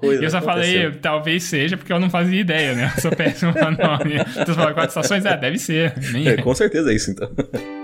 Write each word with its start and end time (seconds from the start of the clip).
Coisa 0.00 0.22
e 0.22 0.24
eu 0.26 0.30
só 0.30 0.38
aconteceu. 0.38 0.82
falei, 0.82 0.98
talvez 1.00 1.42
seja, 1.42 1.76
porque 1.76 1.92
eu 1.92 1.98
não 1.98 2.08
fazia 2.08 2.40
ideia, 2.40 2.72
né? 2.74 2.92
Eu 2.96 3.02
sou 3.02 3.10
péssimo 3.10 3.52
nome. 3.58 4.14
Então 4.14 4.46
você 4.46 4.54
fala 4.54 4.72
quatro 4.72 4.90
estações? 4.90 5.24
É, 5.24 5.36
deve 5.36 5.58
ser. 5.58 5.92
Nem 6.12 6.28
É, 6.28 6.36
com 6.36 6.54
certeza 6.54 6.92
é 6.92 6.94
isso, 6.94 7.10
então. 7.10 7.28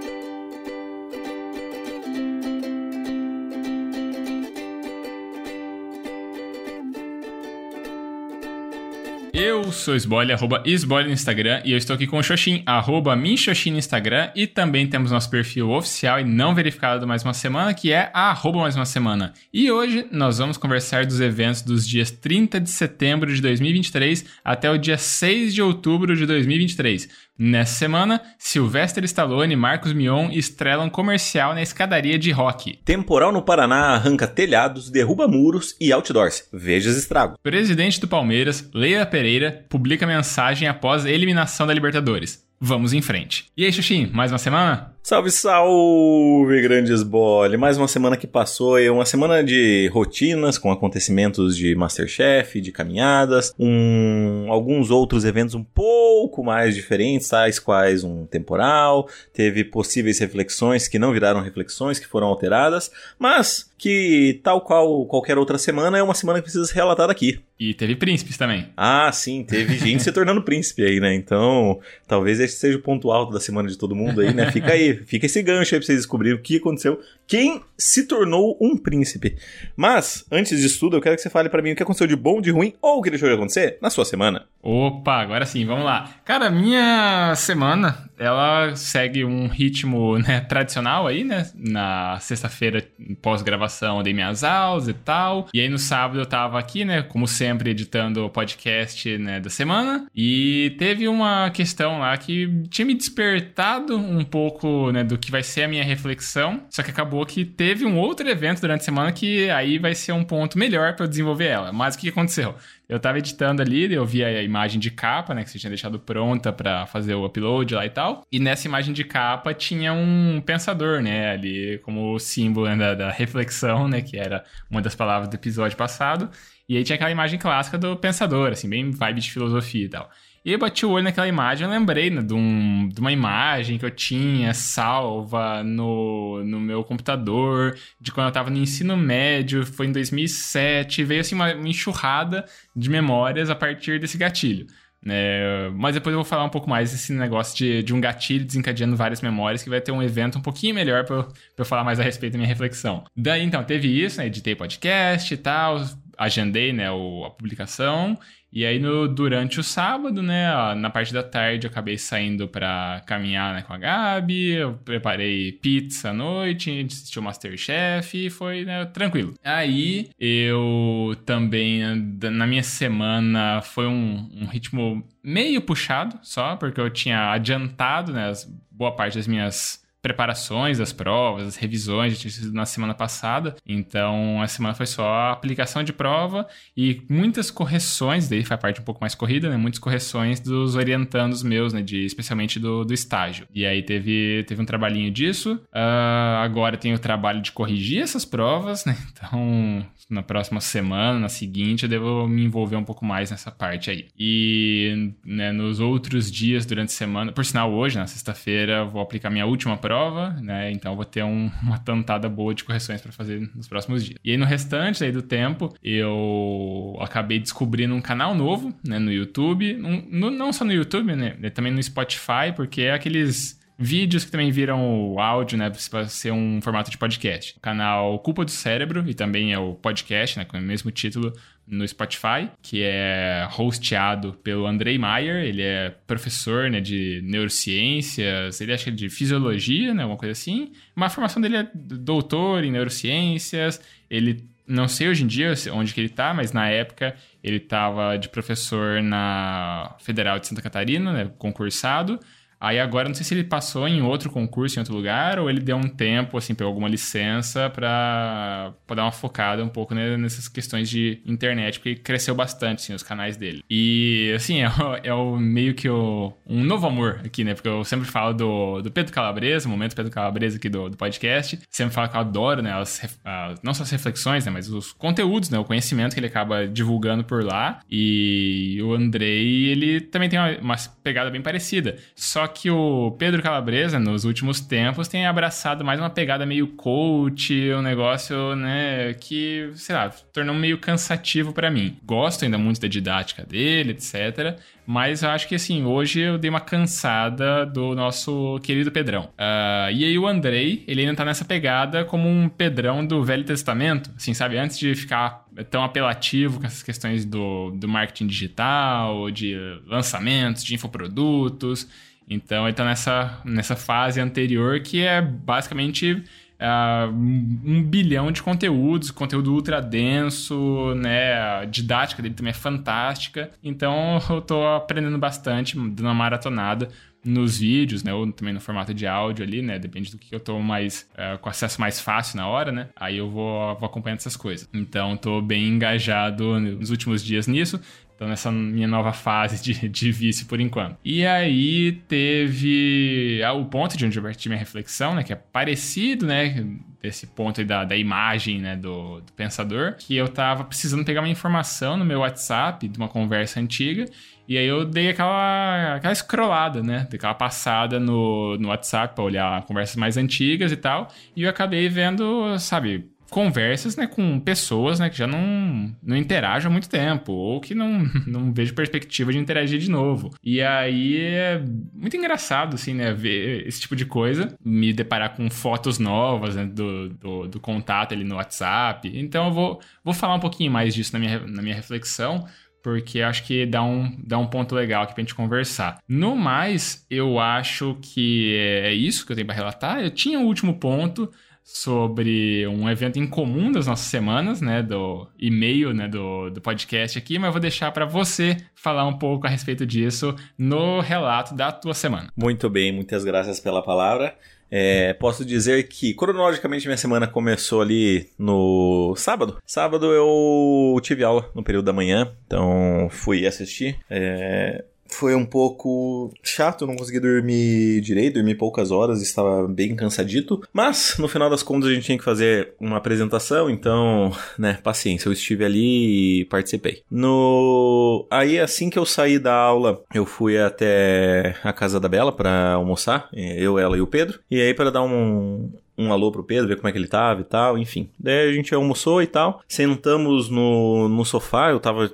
sou 9.85 9.94
Sboile, 9.94 10.32
arroba 10.32 10.62
Sboile 10.64 11.08
no 11.08 11.12
Instagram, 11.12 11.60
e 11.62 11.72
eu 11.72 11.76
estou 11.76 11.94
aqui 11.94 12.06
com 12.06 12.17
o 12.17 12.22
Xoxin, 12.22 12.62
arroba 12.64 13.14
Minxoxin 13.14 13.71
no 13.71 13.78
Instagram, 13.78 14.30
e 14.35 14.46
também 14.46 14.87
temos 14.87 15.10
nosso 15.10 15.28
perfil 15.28 15.71
oficial 15.71 16.18
e 16.18 16.24
não 16.24 16.55
verificado 16.55 17.06
mais 17.06 17.23
uma 17.23 17.34
semana, 17.34 17.74
que 17.74 17.92
é 17.92 18.10
arroba 18.14 18.60
mais 18.60 18.74
uma 18.74 18.86
semana. 18.86 19.34
E 19.52 19.70
hoje 19.70 20.06
nós 20.10 20.38
vamos 20.38 20.56
conversar 20.56 21.05
dos 21.05 21.20
eventos 21.20 21.60
dos 21.60 21.86
dias 21.86 22.10
30 22.10 22.60
de 22.60 22.70
setembro 22.70 23.34
de 23.34 23.42
2023 23.42 24.24
até 24.42 24.70
o 24.70 24.78
dia 24.78 24.96
6 24.96 25.52
de 25.52 25.60
outubro 25.60 26.16
de 26.16 26.24
2023. 26.24 27.06
Nessa 27.37 27.74
semana, 27.74 28.23
Sylvester 28.38 29.02
Stallone 29.05 29.55
e 29.55 29.56
Marcos 29.56 29.93
Mion 29.93 30.30
estrelam 30.30 30.88
comercial 30.88 31.52
na 31.52 31.62
escadaria 31.62 32.16
de 32.16 32.30
rock. 32.30 32.79
Temporal 32.84 33.33
no 33.33 33.43
Paraná 33.43 33.95
arranca 33.95 34.29
telhados, 34.29 34.88
derruba 34.88 35.27
muros 35.27 35.74
e 35.80 35.93
outdoors. 35.93 36.48
Veja 36.52 36.91
os 36.91 36.97
estragos. 36.97 37.37
Presidente 37.43 38.01
do 38.01 38.07
Palmeiras, 38.07 38.70
Leila 38.73 39.05
Pereira, 39.05 39.65
publica 39.69 40.07
mensagem 40.07 40.69
após 40.69 41.05
a 41.05 41.10
eliminação 41.10 41.66
da 41.66 41.74
Libertadores. 41.74 42.45
Vamos 42.60 42.93
em 42.93 43.02
frente. 43.02 43.46
E 43.57 43.65
aí, 43.65 43.73
Xuxim, 43.73 44.09
mais 44.12 44.30
uma 44.30 44.38
semana? 44.38 44.93
Salve, 45.06 45.30
salve, 45.30 46.62
grandes 46.62 47.02
bole! 47.02 47.58
Mais 47.58 47.76
uma 47.76 47.86
semana 47.86 48.16
que 48.16 48.26
passou 48.26 48.80
e 48.80 48.88
uma 48.88 49.04
semana 49.04 49.45
de 49.45 49.86
rotinas 49.88 50.56
com 50.56 50.72
acontecimentos 50.72 51.58
de 51.58 51.74
Masterchef, 51.74 52.58
de 52.58 52.72
caminhadas, 52.72 53.52
um, 53.59 54.46
alguns 54.48 54.90
outros 54.90 55.26
eventos 55.26 55.54
um 55.54 55.62
pouco 55.62 56.42
mais 56.42 56.74
diferentes, 56.74 57.29
tais 57.29 57.59
quais 57.59 58.02
um 58.02 58.24
temporal, 58.24 59.06
teve 59.30 59.62
possíveis 59.62 60.18
reflexões 60.20 60.88
que 60.88 60.98
não 60.98 61.12
viraram 61.12 61.42
reflexões, 61.42 61.98
que 61.98 62.07
foram 62.07 62.29
alteradas, 62.29 62.90
mas 63.18 63.70
que, 63.76 64.41
tal 64.42 64.62
qual 64.62 65.05
qualquer 65.05 65.36
outra 65.36 65.59
semana, 65.59 65.98
é 65.98 66.03
uma 66.03 66.14
semana 66.14 66.39
que 66.39 66.45
precisa 66.45 66.64
ser 66.64 66.77
relatada 66.77 67.12
aqui. 67.12 67.41
E 67.61 67.75
teve 67.75 67.95
príncipes 67.95 68.39
também. 68.39 68.69
Ah, 68.75 69.12
sim, 69.12 69.45
teve 69.45 69.77
gente 69.77 70.03
se 70.03 70.11
tornando 70.11 70.41
príncipe 70.42 70.83
aí, 70.83 70.98
né? 70.98 71.14
Então, 71.14 71.79
talvez 72.09 72.41
esse 72.41 72.57
seja 72.57 72.79
o 72.79 72.81
ponto 72.81 73.11
alto 73.11 73.33
da 73.33 73.41
semana 73.41 73.69
de 73.69 73.77
todo 73.77 73.95
mundo 73.95 74.23
aí, 74.23 74.33
né? 74.33 74.51
Fica 74.51 74.73
aí, 74.73 74.94
fica 75.06 75.27
esse 75.27 75.42
gancho 75.42 75.75
aí 75.75 75.81
pra 75.81 75.87
vocês 75.87 75.98
descobrirem 75.98 76.39
o 76.39 76.42
que 76.42 76.56
aconteceu, 76.56 77.00
quem 77.27 77.62
se 77.77 78.06
tornou 78.06 78.56
um 78.61 78.77
príncipe. 78.77 79.36
Mas, 79.77 80.25
antes 80.31 80.61
disso 80.61 80.81
tudo, 80.81 80.97
eu 80.97 81.01
quero 81.01 81.17
que 81.17 81.23
você 81.23 81.31
fale 81.31 81.48
para 81.48 81.62
mim 81.62 81.73
o 81.73 81.77
que 81.77 81.83
aconteceu 81.83 82.06
de 82.06 82.17
bom, 82.17 82.41
de 82.41 82.51
ruim 82.51 82.75
ou 82.81 82.98
o 82.98 83.03
que 83.03 83.11
deixou 83.11 83.28
de 83.28 83.34
acontecer 83.34 83.78
na 83.81 83.91
sua 83.91 84.05
semana. 84.05 84.47
Opa, 84.62 85.20
agora 85.20 85.45
sim, 85.45 85.64
vamos 85.67 85.84
lá. 85.84 86.11
Cara, 86.25 86.51
minha 86.51 87.34
semana, 87.36 88.09
ela 88.19 88.75
segue 88.77 89.25
um 89.25 89.47
ritmo 89.47 90.19
né, 90.19 90.41
tradicional 90.41 91.06
aí, 91.06 91.25
né? 91.25 91.51
Na 91.55 92.19
sexta-feira, 92.20 92.86
pós-gravação, 93.20 94.03
dei 94.03 94.14
minhas 94.14 94.45
aulas 94.45 94.89
e 94.89 94.95
tal. 94.95 95.48
E 95.53 95.61
aí 95.61 95.69
no 95.69 95.79
sábado 95.79 96.20
eu 96.20 96.27
tava 96.27 96.58
aqui, 96.58 96.84
né? 96.84 97.03
Como 97.03 97.27
sempre, 97.27 97.70
editando 97.70 98.25
o 98.25 98.31
podcast 98.31 99.19
né, 99.19 99.41
da 99.41 99.51
semana. 99.51 100.06
E 100.14 100.75
teve 100.79 101.08
uma 101.08 101.51
questão 101.51 101.98
lá 101.98 102.17
que 102.17 102.62
tinha 102.70 102.86
me 102.86 102.95
despertado 102.95 103.97
um 103.97 104.25
pouco 104.25 104.84
né, 104.93 105.05
do 105.05 105.19
que 105.19 105.31
vai 105.31 105.43
ser 105.43 105.65
a 105.65 105.69
minha 105.69 105.85
reflexão. 105.85 106.65
Só 106.71 106.83
que 106.83 106.91
acabou 106.91 107.25
que 107.25 107.45
teve 107.45 107.85
um 107.85 107.99
outro 107.99 108.29
evento 108.29 108.61
durante 108.61 108.83
a 108.83 108.85
semana 108.85 109.13
que 109.13 109.51
aí 109.51 109.79
vai 109.79 109.95
ser 109.95 110.13
um 110.13 110.25
ponto 110.25 110.59
melhor 110.59 110.95
para 110.95 111.05
eu 111.05 111.09
desenvolver 111.09 111.47
ela. 111.47 111.73
Mas 111.73 111.95
o 111.95 111.99
que 111.99 112.09
aconteceu? 112.09 112.55
Eu 112.89 113.01
tava 113.01 113.19
editando 113.19 113.63
ali, 113.63 113.93
eu 113.93 114.05
vi 114.05 114.23
a 114.23 114.43
imagem 114.43 114.79
de 114.79 114.91
capa, 114.91 115.35
né, 115.35 115.43
que 115.43 115.51
você 115.51 115.59
tinha 115.59 115.71
deixado 115.71 115.99
pronta 115.99 116.53
para 116.53 116.87
fazer 116.87 117.15
o 117.15 117.25
upload 117.25 117.75
lá 117.75 117.87
e 117.87 117.91
tal. 117.91 118.27
E 118.31 118.39
nessa 118.39 118.67
imagem 118.67 118.93
de 118.93 119.05
capa 119.05 119.55
tinha 119.55 119.93
um 119.93 120.42
pensador, 120.45 121.01
né, 121.01 121.31
ali 121.31 121.79
como 121.83 122.19
símbolo 122.19 122.69
né, 122.69 122.77
da, 122.77 122.95
da 122.95 123.11
reflexão, 123.11 123.89
né, 123.89 124.03
que 124.03 124.17
era 124.17 124.45
uma 124.70 124.83
das 124.83 124.95
palavras 124.95 125.29
do 125.29 125.35
episódio 125.35 125.77
passado. 125.77 126.31
E 126.69 126.77
aí 126.77 126.85
tinha 126.85 126.97
aquela 126.97 127.11
imagem 127.11 127.39
clássica 127.39 127.77
do 127.77 127.97
pensador, 127.97 128.53
assim, 128.53 128.69
bem 128.69 128.91
vibe 128.91 129.20
de 129.20 129.31
filosofia 129.31 129.84
e 129.84 129.88
tal. 129.88 130.10
E 130.44 130.53
eu 130.53 130.59
bati 130.59 130.84
o 130.84 130.91
olho 130.91 131.05
naquela 131.05 131.27
imagem, 131.27 131.65
eu 131.65 131.71
lembrei 131.71 132.10
né, 132.10 132.21
de, 132.21 132.34
um, 132.34 132.87
de 132.88 133.00
uma 133.00 133.10
imagem 133.10 133.78
que 133.78 133.84
eu 133.87 133.91
tinha 133.91 134.53
salva 134.53 135.65
no, 135.65 136.44
no 136.44 136.60
meu 136.60 136.84
computador, 136.84 137.78
de 137.99 138.12
quando 138.12 138.27
eu 138.27 138.32
tava 138.32 138.50
no 138.50 138.59
ensino 138.59 138.94
médio, 138.94 139.65
foi 139.65 139.87
em 139.87 139.93
2007, 139.93 141.03
veio 141.03 141.22
assim 141.22 141.34
uma, 141.34 141.55
uma 141.55 141.69
enxurrada 141.69 142.44
de 142.77 142.91
memórias 142.91 143.49
a 143.49 143.55
partir 143.55 143.99
desse 143.99 144.19
gatilho. 144.19 144.66
É, 145.06 145.71
mas 145.75 145.94
depois 145.94 146.12
eu 146.12 146.19
vou 146.19 146.25
falar 146.25 146.44
um 146.44 146.50
pouco 146.50 146.69
mais 146.69 146.93
desse 146.93 147.12
negócio 147.12 147.56
de, 147.56 147.82
de 147.82 147.94
um 147.94 148.00
gatilho 148.00 148.44
desencadeando 148.44 148.97
várias 148.97 149.22
memórias, 149.22 149.62
que 149.62 149.71
vai 149.71 149.81
ter 149.81 149.93
um 149.93 150.03
evento 150.03 150.38
um 150.38 150.43
pouquinho 150.43 150.75
melhor 150.75 151.05
pra 151.05 151.16
eu, 151.16 151.32
eu 151.56 151.65
falar 151.65 151.84
mais 151.84 151.99
a 151.99 152.03
respeito 152.03 152.34
da 152.34 152.38
minha 152.38 152.49
reflexão. 152.49 153.05
Daí 153.16 153.43
então, 153.43 153.65
teve 153.65 153.88
isso, 153.88 154.19
né? 154.19 154.26
Editei 154.26 154.55
podcast 154.55 155.32
e 155.32 155.37
tal, 155.37 155.82
agendei 156.19 156.72
né, 156.72 156.91
o, 156.91 157.25
a 157.25 157.31
publicação. 157.31 158.19
E 158.54 158.65
aí, 158.65 158.78
no, 158.78 159.09
durante 159.09 159.59
o 159.59 159.65
sábado, 159.65 160.22
né, 160.22 160.47
na 160.76 160.88
parte 160.88 161.12
da 161.12 161.25
tarde, 161.25 161.66
eu 161.66 161.70
acabei 161.72 161.98
saindo 161.98 162.47
pra 162.47 163.03
caminhar 163.04 163.53
né, 163.53 163.62
com 163.62 163.72
a 163.72 163.78
Gabi, 163.78 164.50
eu 164.50 164.75
preparei 164.84 165.50
pizza 165.50 166.10
à 166.10 166.12
noite, 166.12 166.70
a 166.70 166.75
gente 166.75 166.94
assistiu 166.94 167.20
Masterchef 167.20 168.26
e 168.26 168.31
foi 168.31 168.64
né, 168.64 168.84
tranquilo. 168.84 169.34
Aí, 169.43 170.09
eu 170.20 171.16
também, 171.26 171.82
na 172.31 172.47
minha 172.47 172.62
semana, 172.62 173.60
foi 173.60 173.88
um, 173.88 174.31
um 174.32 174.47
ritmo 174.47 175.04
meio 175.20 175.60
puxado 175.60 176.16
só, 176.22 176.54
porque 176.54 176.81
eu 176.81 176.88
tinha 176.91 177.32
adiantado 177.32 178.12
né, 178.12 178.32
boa 178.70 178.94
parte 178.94 179.16
das 179.16 179.26
minhas 179.26 179.83
preparações 180.04 180.76
das 180.76 180.92
provas, 180.92 181.47
as 181.47 181.56
revisões, 181.56 182.19
tinha 182.20 182.31
sido 182.31 182.53
na 182.53 182.66
semana 182.66 182.92
passada. 182.92 183.56
Então, 183.66 184.42
a 184.42 184.47
semana 184.47 184.75
foi 184.75 184.84
só 184.84 185.09
a 185.09 185.32
aplicação 185.32 185.82
de 185.82 185.94
prova 185.94 186.47
e 186.76 187.00
muitas 187.09 187.50
correções, 187.50 188.28
daí 188.28 188.44
foi 188.44 188.54
a 188.54 188.59
parte 188.59 188.82
um 188.82 188.84
pouco 188.84 189.00
mais 189.00 189.14
corrida, 189.14 189.48
né? 189.48 189.56
Muitas 189.56 189.78
correções 189.78 190.41
dos 190.41 190.76
orientandos 190.76 191.43
meus, 191.43 191.72
né? 191.72 191.81
De, 191.81 192.04
especialmente 192.04 192.60
do, 192.60 192.84
do 192.84 192.93
estágio. 192.93 193.48
E 193.54 193.64
aí 193.64 193.82
teve, 193.82 194.44
teve 194.47 194.60
um 194.60 194.66
trabalhinho 194.66 195.10
disso. 195.10 195.54
Uh, 195.72 196.37
agora 196.43 196.76
tem 196.76 196.93
o 196.93 196.98
trabalho 196.98 197.41
de 197.41 197.50
corrigir 197.50 198.03
essas 198.03 198.26
provas, 198.26 198.84
né? 198.84 198.94
Então, 199.14 199.87
na 200.10 200.22
próxima 200.22 200.60
semana, 200.60 201.19
na 201.19 201.28
seguinte, 201.31 201.84
eu 201.84 201.88
devo 201.88 202.28
me 202.28 202.44
envolver 202.44 202.76
um 202.76 202.84
pouco 202.84 203.06
mais 203.06 203.31
nessa 203.31 203.50
parte 203.50 203.91
aí. 203.91 204.09
E 204.19 205.14
né, 205.25 205.50
nos 205.50 205.81
outros 205.81 206.31
dias 206.31 206.66
durante 206.66 206.91
a 206.91 206.93
semana, 206.93 207.32
por 207.32 207.44
sinal, 207.44 207.72
hoje, 207.72 207.97
na 207.97 208.06
sexta-feira, 208.06 208.84
vou 208.84 209.00
aplicar 209.00 209.31
minha 209.31 209.47
última 209.47 209.78
prova 209.78 209.94
prova, 209.94 210.31
né? 210.43 210.72
Então 210.72 210.97
vou 210.97 211.05
ter 211.05 211.22
um, 211.22 211.50
uma 211.62 211.78
tantada 211.78 212.28
boa 212.28 212.53
de 212.53 212.65
correções 212.65 213.00
para 213.00 213.12
fazer 213.12 213.49
nos 213.55 213.69
próximos 213.69 214.05
dias. 214.05 214.19
E 214.25 214.32
aí 214.32 214.37
no 214.37 214.44
restante 214.44 215.05
aí 215.05 215.12
do 215.12 215.22
tempo, 215.22 215.72
eu 215.82 216.97
acabei 217.00 217.38
descobrindo 217.38 217.94
um 217.94 218.00
canal 218.00 218.34
novo, 218.34 218.75
né, 218.84 218.99
no 218.99 219.12
YouTube, 219.12 219.77
um, 219.77 220.05
no, 220.10 220.31
não 220.31 220.53
só 220.53 220.65
no 220.65 220.72
YouTube, 220.72 221.15
né, 221.15 221.37
também 221.50 221.72
no 221.72 221.82
Spotify, 221.82 222.53
porque 222.55 222.82
é 222.82 222.93
aqueles 222.93 223.60
vídeos 223.84 224.24
que 224.24 224.30
também 224.30 224.50
viram 224.50 225.12
o 225.12 225.20
áudio, 225.20 225.58
né, 225.58 225.70
para 225.90 226.08
ser 226.08 226.32
um 226.32 226.60
formato 226.60 226.90
de 226.90 226.98
podcast. 226.98 227.54
O 227.56 227.60
canal 227.60 228.18
Culpa 228.20 228.44
do 228.44 228.50
Cérebro 228.50 229.04
e 229.06 229.14
também 229.14 229.52
é 229.52 229.58
o 229.58 229.74
podcast, 229.74 230.38
né, 230.38 230.44
com 230.44 230.56
o 230.56 230.60
mesmo 230.60 230.90
título 230.90 231.32
no 231.66 231.86
Spotify, 231.86 232.50
que 232.62 232.82
é 232.82 233.48
hosteado 233.58 234.34
pelo 234.42 234.66
Andrei 234.66 234.98
Maier, 234.98 235.44
ele 235.44 235.62
é 235.62 235.94
professor, 236.06 236.70
né, 236.70 236.80
de 236.80 237.20
neurociências, 237.24 238.60
ele 238.60 238.72
acha 238.72 238.90
de 238.90 239.08
fisiologia, 239.08 239.94
né, 239.94 240.02
alguma 240.02 240.18
coisa 240.18 240.32
assim. 240.32 240.72
Mas 240.94 241.12
a 241.12 241.14
formação 241.14 241.40
dele 241.40 241.56
é 241.56 241.68
doutor 241.74 242.64
em 242.64 242.72
neurociências, 242.72 243.80
ele 244.10 244.48
não 244.66 244.88
sei 244.88 245.08
hoje 245.08 245.24
em 245.24 245.26
dia 245.26 245.52
onde 245.72 245.92
que 245.92 246.00
ele 246.00 246.08
tá, 246.08 246.32
mas 246.32 246.52
na 246.52 246.68
época 246.68 247.14
ele 247.42 247.58
estava 247.58 248.16
de 248.16 248.28
professor 248.30 249.02
na 249.02 249.94
Federal 250.00 250.38
de 250.38 250.46
Santa 250.46 250.62
Catarina, 250.62 251.12
né, 251.12 251.30
concursado. 251.38 252.19
Aí 252.60 252.78
agora 252.78 253.08
não 253.08 253.14
sei 253.14 253.24
se 253.24 253.34
ele 253.34 253.44
passou 253.44 253.86
em 253.86 254.02
outro 254.02 254.30
concurso 254.30 254.78
em 254.78 254.80
outro 254.80 254.94
lugar 254.94 255.38
ou 255.38 255.50
ele 255.50 255.60
deu 255.60 255.76
um 255.76 255.88
tempo, 255.88 256.36
assim, 256.38 256.54
pegou 256.54 256.70
alguma 256.70 256.88
licença 256.88 257.68
para 257.70 258.72
dar 258.88 259.02
uma 259.02 259.12
focada 259.12 259.62
um 259.62 259.68
pouco 259.68 259.94
né, 259.94 260.16
nessas 260.16 260.48
questões 260.48 260.88
de 260.88 261.20
internet, 261.26 261.78
porque 261.78 261.96
cresceu 261.96 262.34
bastante, 262.34 262.82
assim, 262.82 262.94
os 262.94 263.02
canais 263.02 263.36
dele. 263.36 263.62
E, 263.68 264.32
assim, 264.34 264.60
é, 264.64 264.68
o, 264.68 264.96
é 265.04 265.14
o 265.14 265.36
meio 265.36 265.74
que 265.74 265.88
o, 265.88 266.32
um 266.46 266.62
novo 266.64 266.86
amor 266.86 267.20
aqui, 267.24 267.44
né? 267.44 267.54
Porque 267.54 267.68
eu 267.68 267.84
sempre 267.84 268.06
falo 268.06 268.32
do, 268.32 268.82
do 268.82 268.90
Pedro 268.90 269.12
Calabresa, 269.12 269.68
o 269.68 269.70
momento 269.70 269.94
Pedro 269.94 270.10
Calabresa 270.10 270.56
aqui 270.56 270.68
do, 270.68 270.88
do 270.88 270.96
podcast. 270.96 271.58
Sempre 271.70 271.94
falo 271.94 272.08
que 272.08 272.16
eu 272.16 272.20
adoro, 272.20 272.62
né? 272.62 272.72
As, 272.72 273.18
as, 273.24 273.60
não 273.62 273.74
só 273.74 273.82
as 273.82 273.90
reflexões, 273.90 274.44
né? 274.44 274.50
Mas 274.50 274.68
os 274.68 274.92
conteúdos, 274.92 275.50
né? 275.50 275.58
O 275.58 275.64
conhecimento 275.64 276.14
que 276.14 276.20
ele 276.20 276.26
acaba 276.26 276.66
divulgando 276.66 277.24
por 277.24 277.44
lá. 277.44 277.80
E 277.90 278.78
o 278.82 278.94
Andrei, 278.94 279.66
ele 279.66 280.00
também 280.00 280.28
tem 280.28 280.38
uma, 280.38 280.58
uma 280.58 280.76
pegada 281.02 281.30
bem 281.30 281.42
parecida. 281.42 281.96
Só 282.14 282.46
que 282.46 282.53
o 282.70 283.10
Pedro 283.18 283.42
Calabresa, 283.42 283.98
nos 283.98 284.24
últimos 284.24 284.60
tempos, 284.60 285.08
tem 285.08 285.26
abraçado 285.26 285.84
mais 285.84 285.98
uma 286.00 286.10
pegada 286.10 286.46
meio 286.46 286.68
coach, 286.68 287.72
um 287.72 287.82
negócio, 287.82 288.54
né, 288.56 289.14
que, 289.14 289.70
sei 289.74 289.94
lá, 289.94 290.10
tornou 290.32 290.54
meio 290.54 290.78
cansativo 290.78 291.52
para 291.52 291.70
mim. 291.70 291.96
Gosto 292.04 292.44
ainda 292.44 292.56
muito 292.56 292.80
da 292.80 292.88
didática 292.88 293.44
dele, 293.44 293.92
etc. 293.92 294.58
Mas 294.86 295.22
eu 295.22 295.30
acho 295.30 295.48
que 295.48 295.54
assim, 295.54 295.84
hoje 295.84 296.20
eu 296.20 296.36
dei 296.36 296.50
uma 296.50 296.60
cansada 296.60 297.64
do 297.64 297.94
nosso 297.94 298.58
querido 298.62 298.92
Pedrão. 298.92 299.30
Uh, 299.38 299.90
e 299.92 300.04
aí 300.04 300.18
o 300.18 300.26
Andrei, 300.26 300.84
ele 300.86 301.00
ainda 301.00 301.14
tá 301.14 301.24
nessa 301.24 301.44
pegada 301.44 302.04
como 302.04 302.28
um 302.28 302.48
Pedrão 302.48 303.04
do 303.04 303.22
Velho 303.24 303.44
Testamento, 303.44 304.10
assim, 304.16 304.34
sabe? 304.34 304.58
Antes 304.58 304.78
de 304.78 304.94
ficar 304.94 305.46
tão 305.70 305.82
apelativo 305.82 306.60
com 306.60 306.66
essas 306.66 306.82
questões 306.82 307.24
do, 307.24 307.70
do 307.70 307.88
marketing 307.88 308.26
digital, 308.26 309.30
de 309.30 309.56
lançamentos, 309.86 310.62
de 310.62 310.74
infoprodutos. 310.74 311.88
Então 312.29 312.67
ele 312.67 312.75
tá 312.75 312.85
nessa, 312.85 313.41
nessa 313.44 313.76
fase 313.76 314.21
anterior 314.21 314.81
que 314.81 315.03
é 315.03 315.21
basicamente 315.21 316.25
uh, 316.61 317.12
um 317.12 317.82
bilhão 317.82 318.31
de 318.32 318.43
conteúdos, 318.43 319.11
conteúdo 319.11 319.53
ultra 319.53 319.81
denso, 319.81 320.94
né? 320.94 321.35
A 321.35 321.65
didática 321.65 322.23
dele 322.23 322.35
também 322.35 322.50
é 322.50 322.55
fantástica. 322.55 323.50
Então 323.62 324.19
eu 324.29 324.41
tô 324.41 324.67
aprendendo 324.67 325.19
bastante, 325.19 325.76
dando 325.76 326.03
uma 326.03 326.15
maratonada 326.15 326.88
nos 327.25 327.59
vídeos, 327.59 328.03
né? 328.03 328.12
Ou 328.12 328.31
também 328.31 328.53
no 328.53 328.61
formato 328.61 328.93
de 328.93 329.06
áudio 329.06 329.44
ali, 329.44 329.62
né? 329.62 329.79
Depende 329.79 330.11
do 330.11 330.19
que 330.19 330.35
eu 330.35 330.41
tô 330.41 330.59
mais 330.61 331.09
uh, 331.15 331.38
com 331.38 331.49
acesso 331.49 331.81
mais 331.81 331.99
fácil 332.00 332.37
na 332.37 332.47
hora, 332.47 332.71
né? 332.71 332.88
Aí 332.94 333.17
eu 333.17 333.31
vou, 333.31 333.75
vou 333.76 333.87
acompanhando 333.87 334.19
essas 334.19 334.37
coisas. 334.37 334.69
Então 334.73 335.17
tô 335.17 335.41
bem 335.41 335.67
engajado 335.69 336.61
nos 336.61 336.91
últimos 336.91 337.25
dias 337.25 337.47
nisso. 337.47 337.81
Então, 338.25 338.31
nessa 338.31 338.50
minha 338.50 338.88
nova 338.88 339.12
fase 339.12 339.62
de, 339.62 339.85
de 339.88 340.11
vício 340.11 340.47
por 340.47 340.59
enquanto. 340.59 340.97
E 341.05 341.26
aí 341.26 341.93
teve 342.09 343.43
ah, 343.44 343.53
o 343.53 343.67
ponto 343.67 343.99
de 343.99 344.06
onde 344.06 344.19
eu 344.19 344.23
parti 344.23 344.49
minha 344.49 344.59
reflexão, 344.59 345.15
né? 345.15 345.23
Que 345.23 345.35
é 345.35 345.37
parecido, 345.37 346.26
né? 346.26 346.67
Desse 347.03 347.26
ponto 347.26 347.61
aí 347.61 347.67
da, 347.67 347.85
da 347.85 347.94
imagem, 347.94 348.61
né? 348.61 348.76
Do, 348.76 349.21
do 349.21 349.32
pensador. 349.35 349.97
Que 349.99 350.17
eu 350.17 350.26
tava 350.26 350.65
precisando 350.65 351.05
pegar 351.05 351.21
uma 351.21 351.29
informação 351.29 351.99
no 351.99 352.05
meu 352.05 352.21
WhatsApp 352.21 352.88
de 352.88 352.97
uma 352.97 353.09
conversa 353.09 353.61
antiga. 353.61 354.06
E 354.49 354.56
aí 354.56 354.67
eu 354.67 354.85
dei 354.87 355.11
aquela, 355.11 355.97
aquela 355.97 356.15
scrollada, 356.15 356.82
né? 356.82 357.06
Dei 357.11 357.19
aquela 357.19 357.35
passada 357.35 358.00
no, 358.00 358.56
no 358.59 358.69
WhatsApp 358.69 359.15
para 359.15 359.25
olhar 359.25 359.62
conversas 359.62 359.97
mais 359.97 360.17
antigas 360.17 360.73
e 360.73 360.76
tal. 360.76 361.09
E 361.37 361.43
eu 361.43 361.50
acabei 361.50 361.88
vendo, 361.91 362.59
sabe, 362.59 363.11
conversas 363.34 363.96
né, 363.96 364.06
com 364.06 364.38
pessoas 364.38 365.00
né, 365.00 365.10
que 365.10 365.19
já 365.19 365.26
não, 365.26 365.92
não 366.00 366.16
interagem 366.16 366.69
há 366.69 366.70
muito 366.70 366.88
tempo, 366.88 367.32
ou 367.32 367.60
que 367.60 367.75
não, 367.75 368.04
não 368.28 368.52
vejo 368.52 368.72
perspectiva 368.75 369.32
de 369.32 369.38
interagir 369.38 369.81
de 369.81 369.90
novo. 369.90 370.31
E 370.40 370.62
aí 370.62 371.20
é 371.20 371.60
muito 371.92 372.16
engraçado, 372.16 372.75
assim, 372.75 372.94
né, 372.94 373.12
ver 373.12 373.66
esse 373.66 373.81
tipo 373.81 373.96
de 373.96 374.06
coisa, 374.06 374.56
me 374.64 374.92
deparar 374.92 375.34
com 375.34 375.50
fotos 375.50 375.98
novas 375.98 376.54
né, 376.54 376.64
do, 376.64 377.08
do, 377.08 377.48
do 377.48 377.58
contato 377.58 378.14
ali 378.14 378.22
no 378.22 378.36
WhatsApp. 378.36 379.10
Então 379.12 379.48
eu 379.48 379.52
vou, 379.52 379.80
vou 380.04 380.14
falar 380.14 380.37
um 380.37 380.40
pouquinho 380.40 380.70
mais 380.70 380.94
disso 380.94 381.12
na 381.12 381.19
minha, 381.19 381.40
na 381.40 381.60
minha 381.60 381.75
reflexão 381.75 382.46
porque 382.84 383.22
acho 383.22 383.44
que 383.44 383.64
dá 383.64 383.82
um, 383.82 384.14
dá 384.22 384.37
um 384.37 384.46
ponto 384.46 384.75
legal 384.75 385.04
aqui 385.04 385.14
pra 385.14 385.22
gente 385.22 385.34
conversar. 385.34 386.00
No 386.06 386.37
mais, 386.37 387.06
eu 387.08 387.40
acho 387.40 387.96
que 388.02 388.54
é 388.54 388.92
isso 388.92 389.25
que 389.25 389.32
eu 389.32 389.37
tenho 389.37 389.46
para 389.46 389.56
relatar. 389.56 390.00
Eu 390.00 390.10
tinha 390.10 390.38
o 390.38 390.42
um 390.42 390.46
último 390.46 390.78
ponto, 390.78 391.32
sobre 391.64 392.66
um 392.69 392.88
evento 392.90 393.19
em 393.19 393.26
comum 393.26 393.72
das 393.72 393.87
nossas 393.87 394.06
semanas, 394.06 394.61
né, 394.61 394.82
do 394.82 395.26
e-mail, 395.38 395.94
né, 395.94 396.06
do, 396.06 396.50
do 396.50 396.61
podcast 396.61 397.19
aqui, 397.19 397.38
mas 397.38 397.46
eu 397.46 397.52
vou 397.52 397.61
deixar 397.61 397.90
para 397.90 398.05
você 398.05 398.58
falar 398.75 399.06
um 399.06 399.19
pouco 399.19 399.46
a 399.46 399.50
respeito 399.50 399.87
disso 399.87 400.37
no 400.58 401.00
relato 401.00 401.55
da 401.55 401.72
tua 401.72 401.94
semana. 401.94 402.28
Muito 402.37 402.69
bem, 402.69 402.93
muitas 402.93 403.25
graças 403.25 403.58
pela 403.58 403.82
palavra. 403.82 404.37
É, 404.70 405.14
posso 405.14 405.44
dizer 405.44 405.88
que 405.88 406.12
cronologicamente 406.14 406.87
minha 406.87 406.96
semana 406.96 407.26
começou 407.26 407.81
ali 407.81 408.28
no 408.38 409.14
sábado. 409.16 409.58
Sábado 409.64 410.06
eu 410.12 411.00
tive 411.00 411.25
aula 411.25 411.50
no 411.55 411.62
período 411.62 411.84
da 411.84 411.93
manhã, 411.93 412.32
então 412.46 413.08
fui 413.11 413.46
assistir. 413.46 413.99
É, 414.11 414.84
foi 415.14 415.34
um 415.34 415.46
pouco 415.46 416.32
chato, 416.43 416.87
não 416.87 416.96
consegui 416.96 417.20
dormir 417.20 418.00
direito, 418.00 418.34
dormi 418.34 418.55
poucas 418.55 418.90
horas, 418.90 419.22
estava 419.22 419.66
bem 419.69 419.94
cansadito. 419.94 420.61
Mas, 420.72 421.16
no 421.19 421.28
final 421.28 421.49
das 421.49 421.62
contas, 421.62 421.88
a 421.88 421.94
gente 421.94 422.05
tinha 422.05 422.19
que 422.19 422.25
fazer 422.25 422.75
uma 422.81 422.96
apresentação, 422.96 423.70
então, 423.70 424.32
né, 424.58 424.78
paciência, 424.82 425.28
eu 425.28 425.32
estive 425.32 425.64
ali 425.64 426.40
e 426.40 426.44
participei. 426.46 427.02
No... 427.11 428.26
Aí, 428.31 428.58
assim 428.58 428.90
que 428.90 428.99
eu 428.99 429.06
saí 429.06 429.38
da 429.38 429.55
aula, 429.55 430.02
eu 430.12 430.26
fui 430.26 430.58
até 430.58 431.56
a 431.62 431.72
casa 431.72 432.00
da 432.00 432.08
Bela 432.08 432.32
para 432.32 432.72
almoçar, 432.72 433.28
eu, 433.32 433.78
ela 433.78 433.96
e 433.96 434.00
o 434.00 434.06
Pedro. 434.06 434.40
E 434.50 434.61
aí, 434.61 434.75
para 434.75 434.90
dar 434.90 435.02
um, 435.02 435.70
um 435.96 436.12
alô 436.12 436.31
pro 436.32 436.44
Pedro, 436.44 436.69
ver 436.69 436.76
como 436.76 436.88
é 436.88 436.93
que 436.93 436.99
ele 436.99 437.06
tava 437.06 437.40
e 437.40 437.44
tal, 437.44 437.78
enfim. 437.78 438.08
Daí 438.19 438.49
a 438.49 438.52
gente 438.52 438.75
almoçou 438.75 439.22
e 439.22 439.26
tal. 439.26 439.62
Sentamos 439.69 440.49
no, 440.49 441.08
no 441.08 441.25
sofá, 441.25 441.70
eu 441.70 441.81
tava 441.81 442.11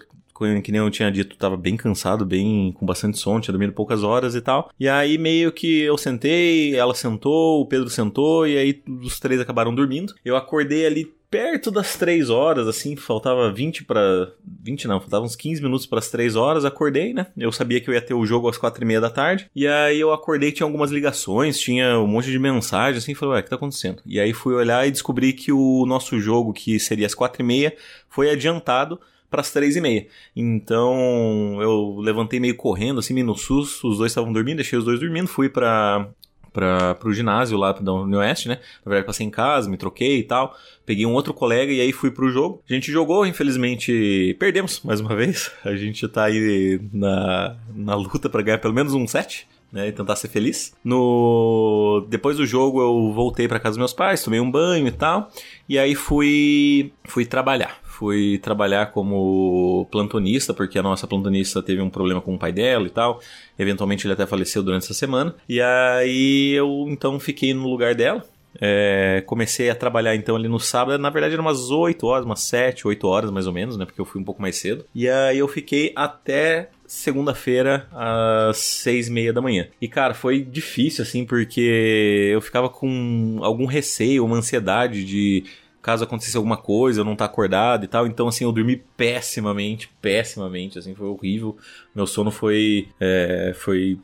que 0.62 0.72
nem 0.72 0.81
eu 0.81 0.90
tinha 0.90 1.10
dito, 1.10 1.37
tava 1.37 1.56
bem 1.56 1.76
cansado, 1.76 2.25
bem 2.25 2.72
com 2.72 2.87
bastante 2.87 3.19
sono, 3.19 3.40
tinha 3.40 3.52
dormido 3.52 3.72
poucas 3.72 4.02
horas 4.02 4.34
e 4.34 4.40
tal. 4.40 4.70
E 4.78 4.88
aí 4.88 5.19
meio 5.19 5.52
que 5.52 5.81
eu 5.81 5.96
sentei, 5.96 6.76
ela 6.76 6.94
sentou, 6.94 7.60
o 7.60 7.66
Pedro 7.66 7.88
sentou 7.88 8.46
e 8.46 8.56
aí 8.56 8.82
os 9.02 9.19
três 9.19 9.40
acabaram 9.40 9.75
dormindo. 9.75 10.14
Eu 10.25 10.37
acordei 10.37 10.87
ali 10.87 11.12
perto 11.31 11.70
das 11.70 11.96
3 11.96 12.28
horas, 12.28 12.66
assim, 12.66 12.96
faltava 12.96 13.52
20 13.52 13.84
para 13.84 14.32
20 14.62 14.88
não, 14.88 15.00
faltava 15.00 15.25
uns 15.25 15.37
15 15.37 15.62
minutos 15.62 15.87
para 15.87 16.00
as 16.00 16.10
3 16.10 16.34
horas, 16.34 16.64
acordei, 16.64 17.14
né? 17.14 17.28
Eu 17.38 17.52
sabia 17.52 17.81
que 17.81 17.88
eu 17.88 17.94
ia 17.94 18.02
ter 18.02 18.14
o 18.14 18.26
jogo 18.26 18.48
às 18.48 18.58
4 18.58 18.82
e 18.82 18.87
meia 18.87 19.00
da 19.00 19.08
tarde, 19.08 19.48
e 19.54 19.66
aí 19.66 20.00
eu 20.00 20.12
acordei, 20.12 20.50
tinha 20.50 20.66
algumas 20.66 20.90
ligações, 20.90 21.58
tinha 21.58 21.98
um 22.00 22.06
monte 22.06 22.31
de 22.31 22.38
mensagem, 22.38 22.98
assim, 22.98 23.14
falei, 23.14 23.34
ué, 23.34 23.40
o 23.40 23.42
que 23.44 23.50
tá 23.50 23.56
acontecendo? 23.56 24.02
E 24.04 24.19
aí 24.19 24.32
fui 24.32 24.54
olhar 24.54 24.87
e 24.87 24.90
descobri 24.90 25.32
que 25.32 25.52
o 25.52 25.87
nosso 25.87 26.19
jogo, 26.19 26.52
que 26.52 26.81
seria 26.81 27.06
às 27.06 27.14
4 27.14 27.40
e 27.40 27.44
meia, 27.44 27.76
foi 28.08 28.28
adiantado 28.28 29.00
para 29.31 29.41
as 29.41 29.53
três 29.53 29.77
e 29.77 29.81
meia. 29.81 30.06
Então 30.35 31.61
eu 31.62 31.97
levantei 32.00 32.41
meio 32.41 32.56
correndo, 32.56 32.99
assim, 32.99 33.15
meio 33.15 33.27
no 33.27 33.37
sus, 33.37 33.82
os 33.85 33.99
dois 33.99 34.11
estavam 34.11 34.32
dormindo, 34.32 34.56
deixei 34.56 34.79
os 34.79 34.85
dois 34.85 34.99
dormindo, 34.99 35.29
fui 35.29 35.49
para 35.49 36.11
para 36.53 36.94
pro 36.97 37.12
ginásio 37.12 37.56
lá 37.56 37.73
da 37.73 37.93
Oeste, 37.93 38.49
né? 38.49 38.59
Na 38.85 38.91
verdade, 38.91 39.06
passei 39.06 39.27
em 39.27 39.31
casa, 39.31 39.71
me 39.71 39.77
troquei 39.77 40.19
e 40.19 40.23
tal. 40.25 40.56
Peguei 40.85 41.06
um 41.06 41.12
outro 41.12 41.32
colega 41.32 41.73
e 41.73 41.81
aí 41.81 41.93
fui 41.93 42.11
pro 42.11 42.31
jogo. 42.31 42.62
A 42.69 42.73
gente 42.73 42.91
jogou, 42.91 43.25
infelizmente 43.27 44.37
perdemos 44.38 44.81
mais 44.82 45.00
uma 45.00 45.15
vez. 45.15 45.50
A 45.65 45.76
gente 45.76 46.06
tá 46.09 46.25
aí 46.25 46.81
na, 46.93 47.56
na 47.75 47.94
luta 47.94 48.29
para 48.29 48.43
ganhar 48.43 48.59
pelo 48.59 48.75
menos 48.75 48.94
um 48.94 49.06
set. 49.06 49.47
Né, 49.73 49.87
e 49.87 49.93
tentar 49.93 50.17
ser 50.17 50.26
feliz. 50.26 50.75
No 50.83 52.05
depois 52.09 52.37
do 52.37 52.44
jogo 52.44 52.81
eu 52.81 53.12
voltei 53.12 53.47
para 53.47 53.61
casa 53.61 53.75
dos 53.75 53.79
meus 53.79 53.93
pais, 53.93 54.21
tomei 54.21 54.41
um 54.41 54.50
banho 54.50 54.88
e 54.88 54.91
tal, 54.91 55.31
e 55.69 55.79
aí 55.79 55.94
fui 55.94 56.93
fui 57.05 57.25
trabalhar 57.25 57.81
fui 58.00 58.38
trabalhar 58.38 58.87
como 58.93 59.87
plantonista, 59.91 60.55
porque 60.55 60.79
a 60.79 60.82
nossa 60.82 61.06
plantonista 61.06 61.62
teve 61.62 61.82
um 61.82 61.91
problema 61.91 62.23
com 62.23 62.35
o 62.35 62.38
pai 62.38 62.50
dela 62.50 62.87
e 62.87 62.90
tal. 62.90 63.21
Eventualmente 63.59 64.07
ele 64.07 64.14
até 64.14 64.25
faleceu 64.26 64.62
durante 64.62 64.85
essa 64.85 64.95
semana. 64.95 65.35
E 65.47 65.61
aí 65.61 66.52
eu 66.52 66.87
então 66.88 67.21
fiquei 67.21 67.52
no 67.52 67.69
lugar 67.69 67.95
dela. 67.95 68.25
É, 68.59 69.23
comecei 69.26 69.69
a 69.71 69.75
trabalhar 69.75 70.16
então 70.16 70.35
ali 70.35 70.49
no 70.49 70.59
sábado, 70.59 71.00
na 71.00 71.09
verdade 71.09 71.35
eram 71.35 71.45
umas 71.45 71.71
8 71.71 72.04
horas, 72.04 72.25
umas 72.25 72.40
7, 72.40 72.85
8 72.85 73.07
horas 73.07 73.30
mais 73.30 73.47
ou 73.47 73.52
menos, 73.52 73.76
né? 73.76 73.85
Porque 73.85 74.00
eu 74.00 74.04
fui 74.04 74.21
um 74.21 74.25
pouco 74.25 74.40
mais 74.40 74.57
cedo. 74.57 74.85
E 74.95 75.09
aí 75.09 75.38
eu 75.38 75.47
fiquei 75.47 75.92
até 75.95 76.71
segunda-feira 76.87 77.87
às 77.92 78.57
seis 78.57 79.07
e 79.07 79.12
meia 79.12 79.33
da 79.33 79.40
manhã. 79.40 79.69
E 79.80 79.87
cara, 79.87 80.14
foi 80.14 80.42
difícil 80.42 81.02
assim, 81.02 81.25
porque 81.25 82.30
eu 82.33 82.40
ficava 82.40 82.69
com 82.69 83.38
algum 83.42 83.66
receio, 83.66 84.25
uma 84.25 84.37
ansiedade 84.37 85.04
de 85.04 85.45
caso 85.82 86.04
acontecesse 86.04 86.37
alguma 86.37 86.56
coisa, 86.56 87.00
eu 87.00 87.04
não 87.04 87.16
tá 87.16 87.25
acordado 87.25 87.84
e 87.84 87.88
tal. 87.88 88.06
Então, 88.06 88.28
assim, 88.28 88.44
eu 88.44 88.52
dormi 88.52 88.76
pessimamente, 88.76 89.90
pessimamente, 90.00 90.78
assim, 90.78 90.94
foi 90.94 91.06
horrível. 91.06 91.56
Meu 91.94 92.06
sono 92.06 92.30
foi, 92.30 92.88
é, 93.00 93.52
foi 93.54 93.99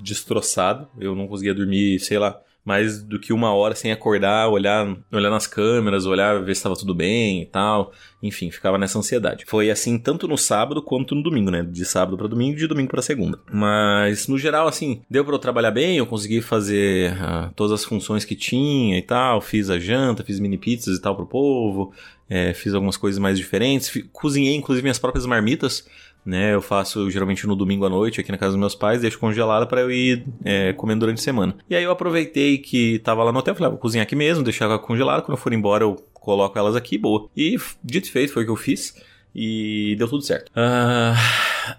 destroçado. 0.00 0.88
Eu 0.98 1.14
não 1.14 1.28
conseguia 1.28 1.54
dormir, 1.54 1.98
sei 2.00 2.18
lá, 2.18 2.40
mais 2.68 3.02
do 3.02 3.18
que 3.18 3.32
uma 3.32 3.54
hora 3.54 3.74
sem 3.74 3.90
acordar, 3.90 4.46
olhar, 4.50 4.94
olhar 5.10 5.30
nas 5.30 5.46
câmeras, 5.46 6.04
olhar, 6.04 6.44
ver 6.44 6.54
se 6.54 6.58
estava 6.58 6.76
tudo 6.76 6.94
bem 6.94 7.40
e 7.40 7.46
tal. 7.46 7.94
Enfim, 8.22 8.50
ficava 8.50 8.76
nessa 8.76 8.98
ansiedade. 8.98 9.46
Foi 9.46 9.70
assim 9.70 9.96
tanto 9.96 10.28
no 10.28 10.36
sábado 10.36 10.82
quanto 10.82 11.14
no 11.14 11.22
domingo, 11.22 11.50
né? 11.50 11.62
De 11.62 11.82
sábado 11.86 12.18
para 12.18 12.28
domingo 12.28 12.58
e 12.58 12.58
de 12.58 12.66
domingo 12.66 12.90
para 12.90 13.00
segunda. 13.00 13.40
Mas 13.50 14.28
no 14.28 14.36
geral, 14.36 14.68
assim, 14.68 15.00
deu 15.08 15.24
para 15.24 15.34
eu 15.34 15.38
trabalhar 15.38 15.70
bem, 15.70 15.96
eu 15.96 16.04
consegui 16.04 16.42
fazer 16.42 17.14
uh, 17.14 17.50
todas 17.56 17.72
as 17.72 17.86
funções 17.86 18.26
que 18.26 18.36
tinha 18.36 18.98
e 18.98 19.02
tal. 19.02 19.40
Fiz 19.40 19.70
a 19.70 19.78
janta, 19.78 20.22
fiz 20.22 20.38
mini 20.38 20.58
pizzas 20.58 20.98
e 20.98 21.00
tal 21.00 21.16
pro 21.16 21.24
povo. 21.24 21.94
É, 22.28 22.52
fiz 22.52 22.74
algumas 22.74 22.98
coisas 22.98 23.18
mais 23.18 23.38
diferentes. 23.38 23.90
Cozinhei, 24.12 24.54
inclusive, 24.56 24.82
minhas 24.82 24.98
próprias 24.98 25.24
marmitas 25.24 25.86
né? 26.28 26.54
Eu 26.54 26.60
faço 26.60 27.10
geralmente 27.10 27.46
no 27.46 27.56
domingo 27.56 27.86
à 27.86 27.88
noite 27.88 28.20
aqui 28.20 28.30
na 28.30 28.36
casa 28.36 28.50
dos 28.50 28.60
meus 28.60 28.74
pais, 28.74 29.00
deixo 29.00 29.18
congelada 29.18 29.66
para 29.66 29.80
eu 29.80 29.90
ir 29.90 30.26
é, 30.44 30.74
comendo 30.74 31.00
durante 31.00 31.18
a 31.18 31.22
semana. 31.22 31.56
E 31.70 31.74
aí 31.74 31.82
eu 31.82 31.90
aproveitei 31.90 32.58
que 32.58 32.98
tava 32.98 33.24
lá 33.24 33.32
no 33.32 33.38
hotel, 33.38 33.54
falei, 33.54 33.68
ah, 33.68 33.70
vou 33.70 33.78
cozinhar 33.78 34.02
aqui 34.02 34.14
mesmo, 34.14 34.44
deixar 34.44 34.66
ela 34.66 34.78
congelada, 34.78 35.22
quando 35.22 35.38
eu 35.38 35.42
for 35.42 35.54
embora 35.54 35.84
eu 35.84 35.96
coloco 36.12 36.58
elas 36.58 36.76
aqui, 36.76 36.98
boa. 36.98 37.30
E 37.34 37.56
dito 37.82 38.08
e 38.08 38.10
feito, 38.10 38.32
foi 38.32 38.42
o 38.42 38.46
que 38.46 38.52
eu 38.52 38.56
fiz 38.56 38.94
e 39.34 39.96
deu 39.98 40.06
tudo 40.06 40.22
certo. 40.22 40.50
Uh, 40.50 41.16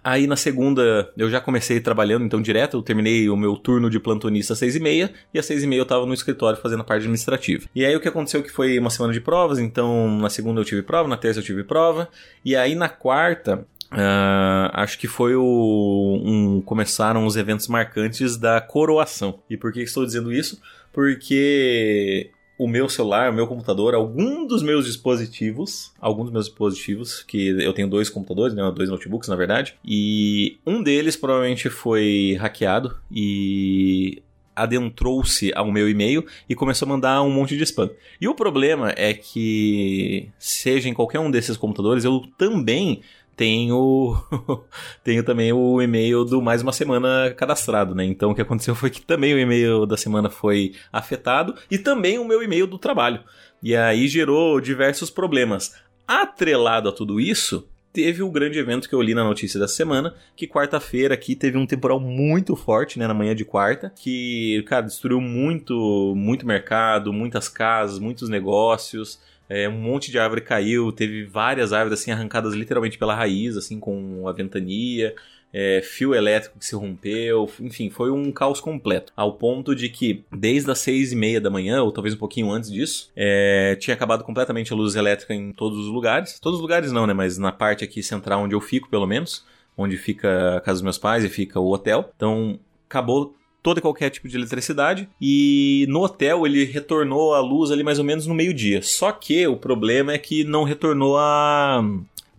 Aí 0.03 0.27
na 0.27 0.35
segunda 0.35 1.11
eu 1.17 1.29
já 1.29 1.41
comecei 1.41 1.79
trabalhando, 1.79 2.25
então 2.25 2.41
direto, 2.41 2.77
eu 2.77 2.81
terminei 2.81 3.29
o 3.29 3.35
meu 3.35 3.55
turno 3.55 3.89
de 3.89 3.99
plantonista 3.99 4.53
às 4.53 4.59
seis 4.59 4.75
e 4.75 4.79
meia, 4.79 5.11
e 5.33 5.39
às 5.39 5.45
seis 5.45 5.63
e 5.63 5.67
meia 5.67 5.79
eu 5.79 5.85
tava 5.85 6.05
no 6.05 6.13
escritório 6.13 6.59
fazendo 6.59 6.81
a 6.81 6.83
parte 6.83 7.01
administrativa. 7.01 7.67
E 7.73 7.85
aí 7.85 7.95
o 7.95 7.99
que 7.99 8.07
aconteceu 8.07 8.43
que 8.43 8.51
foi 8.51 8.77
uma 8.77 8.89
semana 8.89 9.13
de 9.13 9.21
provas, 9.21 9.59
então 9.59 10.17
na 10.19 10.29
segunda 10.29 10.61
eu 10.61 10.65
tive 10.65 10.83
prova, 10.83 11.07
na 11.07 11.17
terça 11.17 11.39
eu 11.39 11.43
tive 11.43 11.63
prova, 11.63 12.07
e 12.43 12.55
aí 12.55 12.75
na 12.75 12.89
quarta 12.89 13.65
Uh, 13.91 14.69
acho 14.73 14.99
que 14.99 15.07
foi 15.07 15.35
o. 15.35 16.21
Um, 16.23 16.61
começaram 16.61 17.25
os 17.25 17.35
eventos 17.35 17.67
marcantes 17.67 18.37
da 18.37 18.61
coroação. 18.61 19.39
E 19.49 19.57
por 19.57 19.71
que 19.71 19.81
estou 19.81 20.05
dizendo 20.05 20.31
isso? 20.31 20.61
Porque 20.93 22.31
o 22.59 22.67
meu 22.67 22.89
celular, 22.89 23.31
o 23.31 23.33
meu 23.33 23.47
computador, 23.47 23.95
algum 23.95 24.45
dos 24.45 24.61
meus 24.61 24.85
dispositivos, 24.85 25.93
alguns 25.99 26.25
dos 26.25 26.33
meus 26.33 26.45
dispositivos, 26.47 27.23
que 27.23 27.47
eu 27.47 27.71
tenho 27.71 27.87
dois 27.87 28.09
computadores, 28.09 28.53
né, 28.53 28.69
dois 28.75 28.89
notebooks 28.89 29.29
na 29.29 29.35
verdade, 29.37 29.75
e 29.83 30.59
um 30.67 30.83
deles 30.83 31.15
provavelmente 31.15 31.69
foi 31.69 32.35
hackeado 32.37 32.97
e 33.09 34.21
adentrou-se 34.53 35.53
ao 35.55 35.71
meu 35.71 35.89
e-mail 35.89 36.25
e 36.49 36.53
começou 36.53 36.85
a 36.85 36.89
mandar 36.89 37.21
um 37.21 37.31
monte 37.31 37.55
de 37.55 37.63
spam. 37.63 37.89
E 38.19 38.27
o 38.27 38.35
problema 38.35 38.93
é 38.97 39.13
que, 39.13 40.27
seja 40.37 40.89
em 40.89 40.93
qualquer 40.93 41.19
um 41.19 41.31
desses 41.31 41.55
computadores, 41.55 42.03
eu 42.03 42.21
também 42.37 43.01
tenho, 43.39 44.21
tenho 45.01 45.23
também 45.23 45.53
o 45.53 45.81
e-mail 45.81 46.25
do 46.25 46.41
mais 46.41 46.61
uma 46.61 46.73
semana 46.73 47.33
cadastrado, 47.37 47.95
né? 47.95 48.03
Então 48.03 48.31
o 48.31 48.35
que 48.35 48.41
aconteceu 48.41 48.75
foi 48.75 48.89
que 48.89 49.01
também 49.01 49.33
o 49.33 49.39
e-mail 49.39 49.85
da 49.85 49.95
semana 49.95 50.29
foi 50.29 50.73
afetado 50.91 51.55
e 51.71 51.77
também 51.77 52.19
o 52.19 52.25
meu 52.25 52.43
e-mail 52.43 52.67
do 52.67 52.77
trabalho. 52.77 53.23
E 53.63 53.77
aí 53.77 54.09
gerou 54.09 54.59
diversos 54.59 55.09
problemas. 55.09 55.73
Atrelado 56.05 56.89
a 56.89 56.91
tudo 56.91 57.17
isso, 57.17 57.65
teve 57.93 58.21
o 58.21 58.29
grande 58.29 58.59
evento 58.59 58.89
que 58.89 58.95
eu 58.95 59.01
li 59.01 59.15
na 59.15 59.23
notícia 59.23 59.57
da 59.57 59.69
semana, 59.69 60.13
que 60.35 60.45
quarta-feira 60.45 61.13
aqui 61.13 61.33
teve 61.33 61.57
um 61.57 61.65
temporal 61.65 61.97
muito 61.97 62.57
forte, 62.57 62.99
né, 62.99 63.07
na 63.07 63.13
manhã 63.13 63.33
de 63.33 63.45
quarta, 63.45 63.89
que, 63.95 64.61
cara, 64.67 64.85
destruiu 64.85 65.21
muito, 65.21 66.13
muito 66.13 66.45
mercado, 66.45 67.13
muitas 67.13 67.47
casas, 67.47 67.99
muitos 67.99 68.27
negócios, 68.27 69.17
é, 69.49 69.67
um 69.67 69.79
monte 69.79 70.11
de 70.11 70.19
árvore 70.19 70.41
caiu, 70.41 70.91
teve 70.91 71.25
várias 71.25 71.73
árvores 71.73 71.99
assim 71.99 72.11
arrancadas 72.11 72.53
literalmente 72.53 72.97
pela 72.97 73.15
raiz, 73.15 73.57
assim 73.57 73.79
com 73.79 74.27
a 74.27 74.31
ventania, 74.31 75.15
é, 75.51 75.81
fio 75.81 76.13
elétrico 76.13 76.59
que 76.59 76.65
se 76.65 76.75
rompeu, 76.75 77.49
enfim, 77.59 77.89
foi 77.89 78.11
um 78.11 78.31
caos 78.31 78.61
completo. 78.61 79.11
Ao 79.15 79.33
ponto 79.33 79.75
de 79.75 79.89
que, 79.89 80.23
desde 80.31 80.69
as 80.69 80.79
seis 80.79 81.11
e 81.11 81.15
meia 81.15 81.41
da 81.41 81.49
manhã, 81.49 81.81
ou 81.81 81.91
talvez 81.91 82.13
um 82.13 82.19
pouquinho 82.19 82.51
antes 82.51 82.71
disso, 82.71 83.11
é, 83.15 83.75
tinha 83.79 83.95
acabado 83.95 84.23
completamente 84.23 84.71
a 84.71 84.75
luz 84.75 84.95
elétrica 84.95 85.33
em 85.33 85.51
todos 85.51 85.79
os 85.79 85.87
lugares. 85.87 86.39
Todos 86.39 86.59
os 86.59 86.61
lugares 86.61 86.91
não, 86.91 87.07
né? 87.07 87.13
Mas 87.13 87.37
na 87.37 87.51
parte 87.51 87.83
aqui 87.83 88.03
central 88.03 88.43
onde 88.43 88.53
eu 88.53 88.61
fico, 88.61 88.89
pelo 88.89 89.07
menos, 89.07 89.43
onde 89.75 89.97
fica 89.97 90.57
a 90.57 90.61
casa 90.61 90.75
dos 90.75 90.83
meus 90.83 90.97
pais 90.97 91.23
e 91.23 91.29
fica 91.29 91.59
o 91.59 91.71
hotel. 91.71 92.11
Então, 92.15 92.59
acabou 92.87 93.35
todo 93.61 93.79
e 93.79 93.81
qualquer 93.81 94.09
tipo 94.09 94.27
de 94.27 94.35
eletricidade. 94.35 95.07
E 95.21 95.85
no 95.89 96.03
hotel 96.03 96.45
ele 96.45 96.65
retornou 96.65 97.33
a 97.33 97.39
luz 97.39 97.71
ali 97.71 97.83
mais 97.83 97.99
ou 97.99 98.05
menos 98.05 98.25
no 98.27 98.33
meio-dia. 98.33 98.81
Só 98.81 99.11
que 99.11 99.45
o 99.47 99.57
problema 99.57 100.13
é 100.13 100.17
que 100.17 100.43
não 100.43 100.63
retornou 100.63 101.17
a 101.17 101.83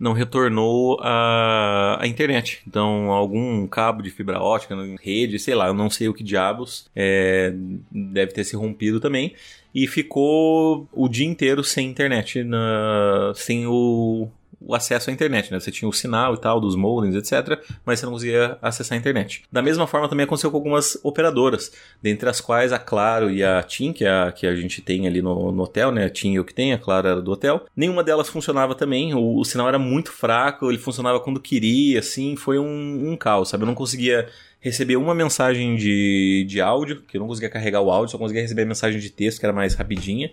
não 0.01 0.13
retornou 0.13 0.97
a, 0.99 1.99
a 2.01 2.07
internet. 2.07 2.63
Então, 2.67 3.11
algum 3.11 3.67
cabo 3.67 4.01
de 4.01 4.09
fibra 4.09 4.41
ótica, 4.41 4.75
rede, 4.99 5.37
sei 5.37 5.53
lá, 5.53 5.67
eu 5.67 5.75
não 5.75 5.91
sei 5.91 6.09
o 6.09 6.13
que 6.13 6.23
diabos, 6.23 6.89
é, 6.95 7.53
deve 7.91 8.31
ter 8.31 8.43
se 8.43 8.55
rompido 8.55 8.99
também. 8.99 9.35
E 9.75 9.85
ficou 9.85 10.87
o 10.91 11.07
dia 11.07 11.27
inteiro 11.27 11.63
sem 11.63 11.87
internet, 11.87 12.43
na, 12.43 13.31
sem 13.35 13.67
o, 13.67 14.27
o 14.61 14.75
acesso 14.75 15.09
à 15.09 15.13
internet, 15.13 15.51
né? 15.51 15.59
Você 15.59 15.71
tinha 15.71 15.89
o 15.89 15.93
sinal 15.93 16.35
e 16.35 16.37
tal 16.37 16.59
dos 16.59 16.75
modems, 16.75 17.15
etc, 17.15 17.59
mas 17.85 17.99
você 17.99 18.05
não 18.05 18.13
conseguia 18.13 18.57
acessar 18.61 18.95
a 18.95 18.99
internet. 18.99 19.43
Da 19.51 19.61
mesma 19.61 19.87
forma 19.87 20.07
também 20.07 20.23
aconteceu 20.23 20.51
com 20.51 20.57
algumas 20.57 20.99
operadoras, 21.03 21.71
dentre 22.01 22.29
as 22.29 22.39
quais 22.39 22.71
a 22.71 22.79
Claro 22.79 23.31
e 23.31 23.43
a 23.43 23.61
TIM, 23.63 23.91
que, 23.91 24.05
é 24.05 24.09
a, 24.09 24.31
que 24.31 24.45
a 24.45 24.55
gente 24.55 24.81
tem 24.81 25.07
ali 25.07 25.21
no, 25.21 25.51
no 25.51 25.63
hotel, 25.63 25.91
né? 25.91 26.05
A 26.05 26.09
TIM 26.09 26.35
eu 26.35 26.45
que 26.45 26.53
tem, 26.53 26.73
a 26.73 26.77
Claro 26.77 27.07
era 27.07 27.21
do 27.21 27.31
hotel. 27.31 27.65
Nenhuma 27.75 28.03
delas 28.03 28.29
funcionava 28.29 28.75
também, 28.75 29.13
o, 29.13 29.37
o 29.37 29.43
sinal 29.43 29.67
era 29.67 29.79
muito 29.79 30.11
fraco, 30.11 30.69
ele 30.69 30.77
funcionava 30.77 31.19
quando 31.19 31.39
queria, 31.39 31.99
assim, 31.99 32.35
foi 32.35 32.59
um, 32.59 33.11
um 33.11 33.17
caos, 33.17 33.49
sabe? 33.49 33.63
Eu 33.63 33.67
não 33.67 33.75
conseguia 33.75 34.27
receber 34.59 34.95
uma 34.95 35.15
mensagem 35.15 35.75
de, 35.75 36.45
de 36.47 36.61
áudio, 36.61 37.01
que 37.01 37.17
eu 37.17 37.19
não 37.19 37.27
conseguia 37.27 37.49
carregar 37.49 37.81
o 37.81 37.89
áudio, 37.89 38.11
só 38.11 38.17
conseguia 38.17 38.43
receber 38.43 38.61
a 38.61 38.65
mensagem 38.65 38.99
de 38.99 39.09
texto, 39.09 39.39
que 39.39 39.45
era 39.45 39.53
mais 39.53 39.73
rapidinha. 39.73 40.31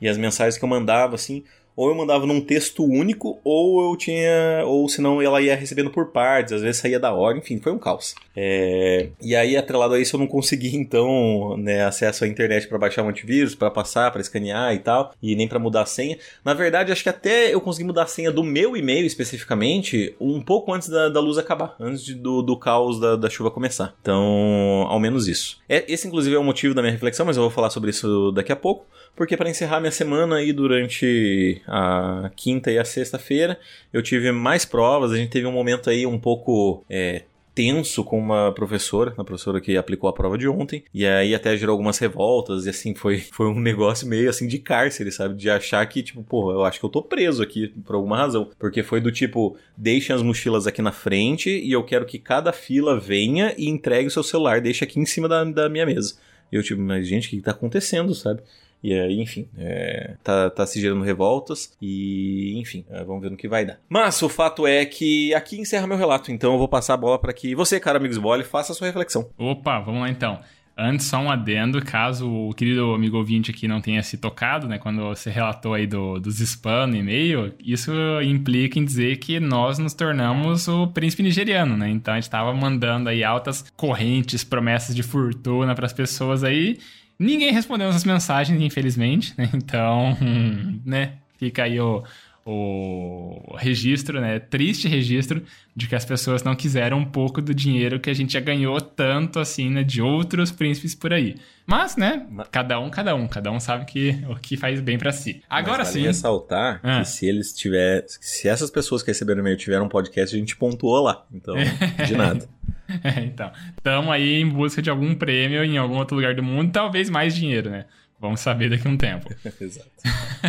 E 0.00 0.08
as 0.08 0.16
mensagens 0.16 0.56
que 0.56 0.64
eu 0.64 0.68
mandava, 0.68 1.14
assim, 1.14 1.44
ou 1.76 1.88
eu 1.88 1.94
mandava 1.94 2.26
num 2.26 2.40
texto 2.40 2.84
único, 2.84 3.38
ou 3.44 3.90
eu 3.90 3.96
tinha. 3.96 4.62
Ou 4.66 4.88
senão 4.88 5.20
ela 5.20 5.40
ia 5.40 5.56
recebendo 5.56 5.90
por 5.90 6.06
partes, 6.06 6.52
às 6.52 6.62
vezes 6.62 6.80
saía 6.80 6.98
da 6.98 7.12
hora, 7.12 7.38
enfim, 7.38 7.58
foi 7.58 7.72
um 7.72 7.78
caos. 7.78 8.14
É, 8.36 9.08
e 9.20 9.34
aí, 9.34 9.56
atrelado 9.56 9.94
a 9.94 10.00
isso, 10.00 10.16
eu 10.16 10.20
não 10.20 10.26
consegui, 10.26 10.74
então, 10.76 11.56
né, 11.56 11.84
acesso 11.84 12.24
à 12.24 12.28
internet 12.28 12.68
para 12.68 12.78
baixar 12.78 13.04
o 13.04 13.08
antivírus, 13.08 13.54
para 13.54 13.70
passar, 13.70 14.10
para 14.10 14.20
escanear 14.20 14.74
e 14.74 14.78
tal, 14.78 15.12
e 15.22 15.34
nem 15.34 15.48
para 15.48 15.58
mudar 15.58 15.82
a 15.82 15.86
senha. 15.86 16.18
Na 16.44 16.54
verdade, 16.54 16.92
acho 16.92 17.02
que 17.02 17.08
até 17.08 17.52
eu 17.52 17.60
consegui 17.60 17.86
mudar 17.86 18.04
a 18.04 18.06
senha 18.06 18.30
do 18.30 18.44
meu 18.44 18.76
e-mail 18.76 19.06
especificamente 19.06 20.14
um 20.20 20.40
pouco 20.40 20.72
antes 20.72 20.88
da, 20.88 21.08
da 21.08 21.20
luz 21.20 21.38
acabar, 21.38 21.76
antes 21.80 22.04
de, 22.04 22.14
do, 22.14 22.42
do 22.42 22.56
caos 22.56 23.00
da, 23.00 23.16
da 23.16 23.30
chuva 23.30 23.50
começar. 23.50 23.94
Então, 24.00 24.86
ao 24.88 25.00
menos 25.00 25.28
isso. 25.28 25.58
É, 25.68 25.84
esse, 25.88 26.06
inclusive, 26.06 26.34
é 26.34 26.38
o 26.38 26.44
motivo 26.44 26.74
da 26.74 26.82
minha 26.82 26.92
reflexão, 26.92 27.26
mas 27.26 27.36
eu 27.36 27.42
vou 27.42 27.50
falar 27.50 27.70
sobre 27.70 27.90
isso 27.90 28.32
daqui 28.32 28.52
a 28.52 28.56
pouco 28.56 28.86
porque 29.14 29.36
para 29.36 29.50
encerrar 29.50 29.80
minha 29.80 29.92
semana 29.92 30.36
aí 30.36 30.52
durante 30.52 31.60
a 31.66 32.30
quinta 32.34 32.70
e 32.70 32.78
a 32.78 32.84
sexta-feira, 32.84 33.58
eu 33.92 34.02
tive 34.02 34.32
mais 34.32 34.64
provas, 34.64 35.12
a 35.12 35.16
gente 35.16 35.30
teve 35.30 35.46
um 35.46 35.52
momento 35.52 35.90
aí 35.90 36.06
um 36.06 36.18
pouco 36.18 36.84
é, 36.88 37.22
tenso 37.54 38.04
com 38.04 38.18
uma 38.18 38.52
professora, 38.52 39.12
a 39.18 39.24
professora 39.24 39.60
que 39.60 39.76
aplicou 39.76 40.08
a 40.08 40.12
prova 40.12 40.38
de 40.38 40.48
ontem, 40.48 40.84
e 40.94 41.06
aí 41.06 41.34
até 41.34 41.56
gerou 41.56 41.74
algumas 41.74 41.98
revoltas, 41.98 42.66
e 42.66 42.70
assim, 42.70 42.94
foi, 42.94 43.18
foi 43.32 43.46
um 43.48 43.60
negócio 43.60 44.06
meio 44.06 44.30
assim 44.30 44.46
de 44.46 44.58
cárcere, 44.58 45.10
sabe? 45.10 45.34
De 45.34 45.50
achar 45.50 45.84
que, 45.86 46.02
tipo, 46.02 46.22
porra, 46.22 46.54
eu 46.54 46.64
acho 46.64 46.78
que 46.78 46.86
eu 46.86 46.90
tô 46.90 47.02
preso 47.02 47.42
aqui 47.42 47.68
por 47.84 47.96
alguma 47.96 48.16
razão. 48.16 48.50
Porque 48.58 48.82
foi 48.82 49.00
do 49.00 49.10
tipo, 49.12 49.56
deixem 49.76 50.14
as 50.14 50.22
mochilas 50.22 50.66
aqui 50.66 50.80
na 50.80 50.92
frente 50.92 51.50
e 51.50 51.72
eu 51.72 51.84
quero 51.84 52.06
que 52.06 52.18
cada 52.18 52.52
fila 52.52 52.98
venha 52.98 53.54
e 53.58 53.68
entregue 53.68 54.08
o 54.08 54.10
seu 54.10 54.22
celular, 54.22 54.60
deixe 54.60 54.84
aqui 54.84 54.98
em 54.98 55.06
cima 55.06 55.28
da, 55.28 55.44
da 55.44 55.68
minha 55.68 55.86
mesa. 55.86 56.14
E 56.50 56.56
eu, 56.56 56.62
tipo, 56.62 56.80
mas 56.80 57.06
gente, 57.06 57.26
o 57.26 57.30
que 57.30 57.40
tá 57.40 57.50
acontecendo, 57.50 58.14
sabe? 58.14 58.42
E 58.82 58.94
aí, 58.94 59.20
enfim, 59.20 59.46
é, 59.58 60.14
tá, 60.24 60.48
tá 60.48 60.66
se 60.66 60.80
gerando 60.80 61.02
revoltas 61.02 61.76
e, 61.80 62.58
enfim, 62.58 62.84
é, 62.90 63.04
vamos 63.04 63.22
ver 63.22 63.30
no 63.30 63.36
que 63.36 63.48
vai 63.48 63.64
dar. 63.64 63.78
Mas 63.88 64.22
o 64.22 64.28
fato 64.28 64.66
é 64.66 64.86
que 64.86 65.34
aqui 65.34 65.60
encerra 65.60 65.86
meu 65.86 65.98
relato, 65.98 66.32
então 66.32 66.52
eu 66.52 66.58
vou 66.58 66.68
passar 66.68 66.94
a 66.94 66.96
bola 66.96 67.18
para 67.18 67.32
que 67.32 67.54
você, 67.54 67.78
cara 67.78 67.98
Amigos 67.98 68.18
Bolle, 68.18 68.42
faça 68.42 68.72
a 68.72 68.74
sua 68.74 68.86
reflexão. 68.86 69.28
Opa, 69.36 69.80
vamos 69.80 70.00
lá 70.00 70.08
então. 70.08 70.40
Antes, 70.82 71.06
só 71.06 71.18
um 71.18 71.30
adendo, 71.30 71.84
caso 71.84 72.26
o 72.26 72.54
querido 72.54 72.94
amigo 72.94 73.18
ouvinte 73.18 73.50
aqui 73.50 73.68
não 73.68 73.82
tenha 73.82 74.02
se 74.02 74.16
tocado, 74.16 74.66
né? 74.66 74.78
Quando 74.78 75.02
você 75.02 75.28
relatou 75.28 75.74
aí 75.74 75.86
do, 75.86 76.18
dos 76.18 76.40
spam 76.40 76.86
no 76.86 76.96
e-mail, 76.96 77.52
isso 77.62 77.92
implica 78.22 78.78
em 78.78 78.84
dizer 78.84 79.18
que 79.18 79.38
nós 79.38 79.78
nos 79.78 79.92
tornamos 79.92 80.68
o 80.68 80.86
príncipe 80.86 81.22
nigeriano, 81.22 81.76
né? 81.76 81.90
Então 81.90 82.14
a 82.14 82.16
gente 82.18 82.30
tava 82.30 82.54
mandando 82.54 83.10
aí 83.10 83.22
altas 83.22 83.62
correntes, 83.76 84.42
promessas 84.42 84.96
de 84.96 85.02
fortuna 85.02 85.74
para 85.74 85.84
as 85.84 85.92
pessoas 85.92 86.42
aí 86.42 86.78
Ninguém 87.20 87.52
respondeu 87.52 87.90
essas 87.90 88.04
mensagens, 88.04 88.58
infelizmente, 88.62 89.34
né? 89.36 89.50
Então, 89.52 90.16
né? 90.86 91.12
Fica 91.38 91.64
aí 91.64 91.78
o, 91.78 92.02
o 92.46 93.54
registro, 93.58 94.22
né? 94.22 94.38
Triste 94.38 94.88
registro 94.88 95.42
de 95.76 95.86
que 95.86 95.94
as 95.94 96.04
pessoas 96.04 96.42
não 96.42 96.56
quiseram 96.56 96.96
um 96.96 97.04
pouco 97.04 97.42
do 97.42 97.54
dinheiro 97.54 98.00
que 98.00 98.08
a 98.08 98.14
gente 98.14 98.32
já 98.32 98.40
ganhou 98.40 98.80
tanto 98.80 99.38
assim, 99.38 99.68
né? 99.68 99.84
De 99.84 100.00
outros 100.00 100.50
príncipes 100.50 100.94
por 100.94 101.12
aí. 101.12 101.36
Mas, 101.66 101.94
né? 101.94 102.26
Cada 102.50 102.80
um, 102.80 102.88
cada 102.88 103.14
um. 103.14 103.28
Cada 103.28 103.50
um 103.50 103.60
sabe 103.60 103.84
que, 103.84 104.24
o 104.26 104.36
que 104.36 104.56
faz 104.56 104.80
bem 104.80 104.96
para 104.96 105.12
si. 105.12 105.42
Agora 105.48 105.78
Mas 105.78 105.88
sim. 105.88 106.00
ressaltar 106.00 106.80
ah. 106.82 107.00
que 107.00 107.08
se 107.08 107.26
eles 107.26 107.52
tiverem. 107.52 108.02
Se 108.08 108.48
essas 108.48 108.70
pessoas 108.70 109.02
que 109.02 109.10
receberam 109.10 109.40
e-mail 109.40 109.58
tiveram 109.58 109.84
um 109.84 109.90
podcast, 109.90 110.34
a 110.34 110.38
gente 110.38 110.56
pontuou 110.56 111.02
lá. 111.02 111.26
Então, 111.30 111.54
de 112.06 112.16
nada. 112.16 112.48
É, 113.04 113.20
então, 113.20 113.52
estamos 113.76 114.10
aí 114.10 114.40
em 114.40 114.48
busca 114.48 114.82
de 114.82 114.90
algum 114.90 115.14
prêmio 115.14 115.64
em 115.64 115.78
algum 115.78 115.96
outro 115.96 116.16
lugar 116.16 116.34
do 116.34 116.42
mundo, 116.42 116.72
talvez 116.72 117.08
mais 117.08 117.34
dinheiro, 117.34 117.70
né? 117.70 117.86
Vamos 118.20 118.40
saber 118.40 118.68
daqui 118.68 118.86
a 118.86 118.90
um 118.90 118.98
tempo. 118.98 119.30
Exato. 119.58 119.90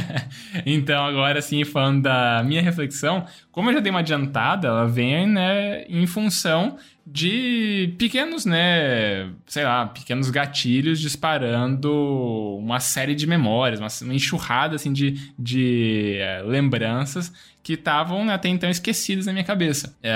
então, 0.65 1.05
agora 1.05 1.41
sim, 1.41 1.63
falando 1.63 2.01
da 2.01 2.43
minha 2.43 2.61
reflexão, 2.61 3.25
como 3.49 3.69
eu 3.69 3.75
já 3.75 3.79
dei 3.79 3.89
uma 3.89 3.99
adiantada, 3.99 4.67
ela 4.67 4.85
vem 4.85 5.25
né, 5.25 5.85
em 5.87 6.05
função 6.05 6.77
de 7.07 7.95
pequenos, 7.97 8.45
né, 8.45 9.29
sei 9.47 9.63
lá, 9.63 9.87
pequenos 9.87 10.29
gatilhos 10.29 10.99
disparando 10.99 12.57
uma 12.59 12.79
série 12.79 13.15
de 13.15 13.25
memórias, 13.25 13.79
uma, 13.79 14.13
enxurrada 14.13 14.75
assim 14.75 14.91
de, 14.91 15.31
de 15.39 16.17
é, 16.19 16.43
lembranças 16.45 17.33
que 17.63 17.73
estavam 17.73 18.25
né, 18.25 18.33
até 18.33 18.49
então 18.49 18.69
esquecidas 18.69 19.27
na 19.27 19.31
minha 19.31 19.45
cabeça. 19.45 19.95
É, 20.03 20.13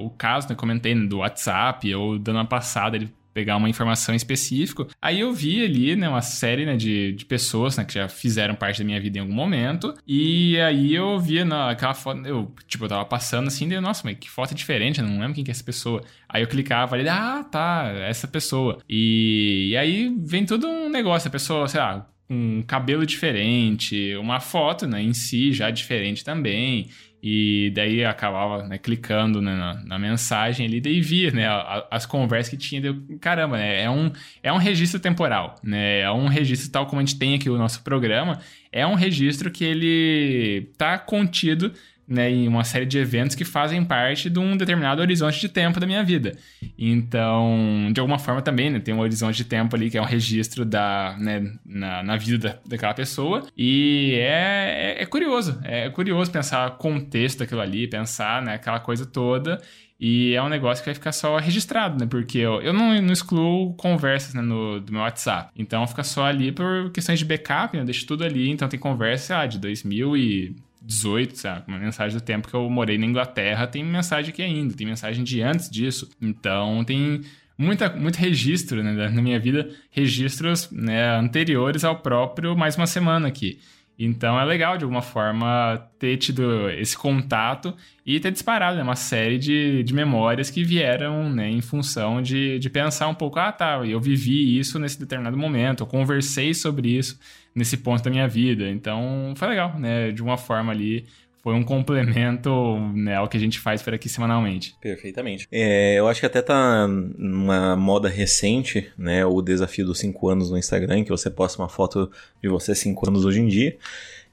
o 0.00 0.08
caso, 0.10 0.48
né, 0.48 0.54
comentei 0.54 0.94
do 1.06 1.18
WhatsApp, 1.18 1.94
ou 1.94 2.18
do 2.18 2.30
ano 2.30 2.46
passado, 2.46 2.96
ele 2.96 3.12
pegar 3.32 3.56
uma 3.56 3.68
informação 3.68 4.14
específica. 4.14 4.86
Aí 5.00 5.20
eu 5.20 5.32
vi 5.32 5.64
ali, 5.64 5.96
né, 5.96 6.08
uma 6.08 6.22
série 6.22 6.66
né, 6.66 6.76
de, 6.76 7.12
de 7.12 7.24
pessoas 7.24 7.76
né, 7.76 7.84
que 7.84 7.94
já 7.94 8.08
fizeram 8.08 8.54
parte 8.54 8.78
da 8.78 8.84
minha 8.84 9.00
vida 9.00 9.18
em 9.18 9.20
algum 9.20 9.34
momento. 9.34 9.94
E 10.06 10.58
aí 10.60 10.94
eu 10.94 11.18
via 11.18 11.44
na, 11.44 11.70
aquela 11.70 11.94
foto, 11.94 12.26
eu, 12.26 12.52
tipo, 12.66 12.84
eu 12.84 12.88
tava 12.88 13.04
passando 13.04 13.48
assim, 13.48 13.70
e 13.70 13.80
nossa, 13.80 14.02
mas 14.04 14.18
que 14.18 14.30
foto 14.30 14.54
diferente, 14.54 15.00
eu 15.00 15.06
não 15.06 15.20
lembro 15.20 15.34
quem 15.34 15.44
que 15.44 15.50
é 15.50 15.52
essa 15.52 15.64
pessoa. 15.64 16.02
Aí 16.28 16.42
eu 16.42 16.48
clicava 16.48 16.94
ali, 16.96 17.08
ah, 17.08 17.44
tá, 17.44 17.92
essa 18.00 18.26
pessoa. 18.26 18.78
E, 18.88 19.70
e 19.70 19.76
aí 19.76 20.14
vem 20.18 20.44
todo 20.44 20.66
um 20.66 20.88
negócio, 20.88 21.28
a 21.28 21.30
pessoa, 21.30 21.68
sei 21.68 21.80
lá, 21.80 22.10
um 22.30 22.62
cabelo 22.62 23.04
diferente, 23.04 24.14
uma 24.16 24.38
foto 24.38 24.86
né, 24.86 25.02
em 25.02 25.12
si 25.12 25.52
já 25.52 25.70
diferente 25.70 26.24
também. 26.24 26.88
E 27.22 27.70
daí 27.74 28.02
acabava 28.02 28.66
né, 28.66 28.78
clicando 28.78 29.42
né, 29.42 29.54
na, 29.54 29.74
na, 29.84 29.98
mensagem 29.98 30.66
ali, 30.66 30.80
daí 30.80 31.02
via 31.02 31.30
né, 31.30 31.46
as 31.90 32.06
conversas 32.06 32.48
que 32.48 32.56
tinha. 32.56 32.82
Caramba, 33.20 33.58
né, 33.58 33.82
é, 33.82 33.90
um, 33.90 34.10
é 34.42 34.50
um 34.50 34.56
registro 34.56 34.98
temporal, 34.98 35.56
né, 35.62 36.00
é 36.00 36.10
um 36.10 36.28
registro 36.28 36.70
tal 36.70 36.86
como 36.86 37.00
a 37.00 37.04
gente 37.04 37.18
tem 37.18 37.34
aqui 37.34 37.50
o 37.50 37.58
nosso 37.58 37.82
programa, 37.84 38.38
é 38.72 38.86
um 38.86 38.94
registro 38.94 39.50
que 39.50 39.64
ele 39.64 40.68
está 40.72 40.98
contido 40.98 41.72
né, 42.10 42.28
em 42.28 42.48
uma 42.48 42.64
série 42.64 42.84
de 42.84 42.98
eventos 42.98 43.36
que 43.36 43.44
fazem 43.44 43.84
parte 43.84 44.28
de 44.28 44.38
um 44.40 44.56
determinado 44.56 45.00
horizonte 45.00 45.40
de 45.40 45.48
tempo 45.48 45.78
da 45.78 45.86
minha 45.86 46.02
vida. 46.02 46.36
Então, 46.76 47.88
de 47.92 48.00
alguma 48.00 48.18
forma 48.18 48.42
também, 48.42 48.68
né, 48.68 48.80
tem 48.80 48.92
um 48.92 48.98
horizonte 48.98 49.36
de 49.36 49.44
tempo 49.44 49.76
ali 49.76 49.88
que 49.88 49.96
é 49.96 50.02
um 50.02 50.06
registro 50.06 50.64
da, 50.64 51.16
né, 51.20 51.52
na, 51.64 52.02
na 52.02 52.16
vida 52.16 52.36
da, 52.48 52.58
daquela 52.66 52.92
pessoa. 52.92 53.46
E 53.56 54.14
é, 54.16 54.96
é, 54.98 55.02
é, 55.02 55.06
curioso, 55.06 55.60
é 55.62 55.88
curioso 55.88 56.32
pensar 56.32 56.68
o 56.68 56.72
contexto 56.72 57.38
daquilo 57.38 57.60
ali, 57.60 57.86
pensar 57.86 58.42
né, 58.42 58.54
aquela 58.54 58.80
coisa 58.80 59.06
toda. 59.06 59.60
E 60.00 60.34
é 60.34 60.42
um 60.42 60.48
negócio 60.48 60.82
que 60.82 60.88
vai 60.88 60.94
ficar 60.94 61.12
só 61.12 61.36
registrado, 61.36 62.00
né? 62.00 62.08
Porque 62.10 62.38
eu, 62.38 62.62
eu 62.62 62.72
não, 62.72 63.00
não 63.02 63.12
excluo 63.12 63.74
conversas 63.74 64.32
né, 64.32 64.40
no, 64.40 64.80
do 64.80 64.90
meu 64.90 65.02
WhatsApp. 65.02 65.52
Então 65.54 65.86
fica 65.86 66.02
só 66.02 66.24
ali 66.24 66.50
por 66.50 66.90
questões 66.90 67.18
de 67.18 67.24
backup, 67.26 67.76
né? 67.76 67.82
Eu 67.82 67.84
deixo 67.84 68.06
tudo 68.06 68.24
ali. 68.24 68.48
Então 68.48 68.66
tem 68.66 68.80
conversa, 68.80 69.40
ah, 69.40 69.46
de 69.46 69.58
2000 69.58 70.16
e 70.16 70.56
18, 70.82 71.36
sabe? 71.36 71.64
Uma 71.68 71.78
mensagem 71.78 72.18
do 72.18 72.22
tempo 72.22 72.48
que 72.48 72.54
eu 72.54 72.68
morei 72.70 72.96
na 72.96 73.06
Inglaterra, 73.06 73.66
tem 73.66 73.84
mensagem 73.84 74.30
aqui 74.30 74.42
ainda, 74.42 74.74
tem 74.74 74.86
mensagem 74.86 75.22
de 75.22 75.42
antes 75.42 75.68
disso. 75.68 76.08
Então 76.20 76.82
tem 76.84 77.22
muita, 77.56 77.90
muito 77.90 78.16
registro 78.16 78.82
né, 78.82 79.08
na 79.08 79.22
minha 79.22 79.38
vida, 79.38 79.68
registros 79.90 80.70
né, 80.70 81.16
anteriores 81.16 81.84
ao 81.84 81.96
próprio 81.96 82.56
mais 82.56 82.76
uma 82.76 82.86
semana 82.86 83.28
aqui. 83.28 83.60
Então 84.02 84.40
é 84.40 84.44
legal, 84.46 84.78
de 84.78 84.84
alguma 84.84 85.02
forma, 85.02 85.76
ter 85.98 86.16
tido 86.16 86.70
esse 86.70 86.96
contato 86.96 87.74
e 88.06 88.18
ter 88.18 88.30
disparado 88.30 88.78
né, 88.78 88.82
uma 88.82 88.96
série 88.96 89.38
de, 89.38 89.82
de 89.82 89.92
memórias 89.92 90.48
que 90.48 90.64
vieram 90.64 91.28
né, 91.28 91.50
em 91.50 91.60
função 91.60 92.22
de, 92.22 92.58
de 92.58 92.70
pensar 92.70 93.08
um 93.08 93.14
pouco, 93.14 93.38
ah 93.38 93.52
tá, 93.52 93.86
eu 93.86 94.00
vivi 94.00 94.58
isso 94.58 94.78
nesse 94.78 94.98
determinado 94.98 95.36
momento, 95.36 95.82
eu 95.82 95.86
conversei 95.86 96.54
sobre 96.54 96.96
isso 96.96 97.20
nesse 97.54 97.76
ponto 97.76 98.02
da 98.02 98.10
minha 98.10 98.26
vida. 98.26 98.70
Então 98.70 99.34
foi 99.36 99.48
legal, 99.48 99.78
né? 99.78 100.10
De 100.10 100.22
uma 100.22 100.38
forma 100.38 100.72
ali 100.72 101.04
foi 101.42 101.54
um 101.54 101.62
complemento 101.62 102.78
né, 102.94 103.16
ao 103.16 103.28
que 103.28 103.36
a 103.36 103.40
gente 103.40 103.58
faz 103.58 103.82
por 103.82 103.94
aqui 103.94 104.08
semanalmente. 104.08 104.76
Perfeitamente. 104.80 105.48
É, 105.50 105.98
eu 105.98 106.06
acho 106.06 106.20
que 106.20 106.26
até 106.26 106.42
tá 106.42 106.86
numa 106.88 107.76
moda 107.76 108.08
recente, 108.08 108.90
né, 108.96 109.24
o 109.24 109.40
desafio 109.40 109.86
dos 109.86 109.98
5 109.98 110.28
anos 110.28 110.50
no 110.50 110.58
Instagram, 110.58 111.02
que 111.02 111.10
você 111.10 111.30
posta 111.30 111.60
uma 111.60 111.68
foto 111.68 112.10
de 112.42 112.48
você 112.48 112.74
5 112.74 113.08
anos 113.08 113.24
hoje 113.24 113.40
em 113.40 113.46
dia. 113.46 113.76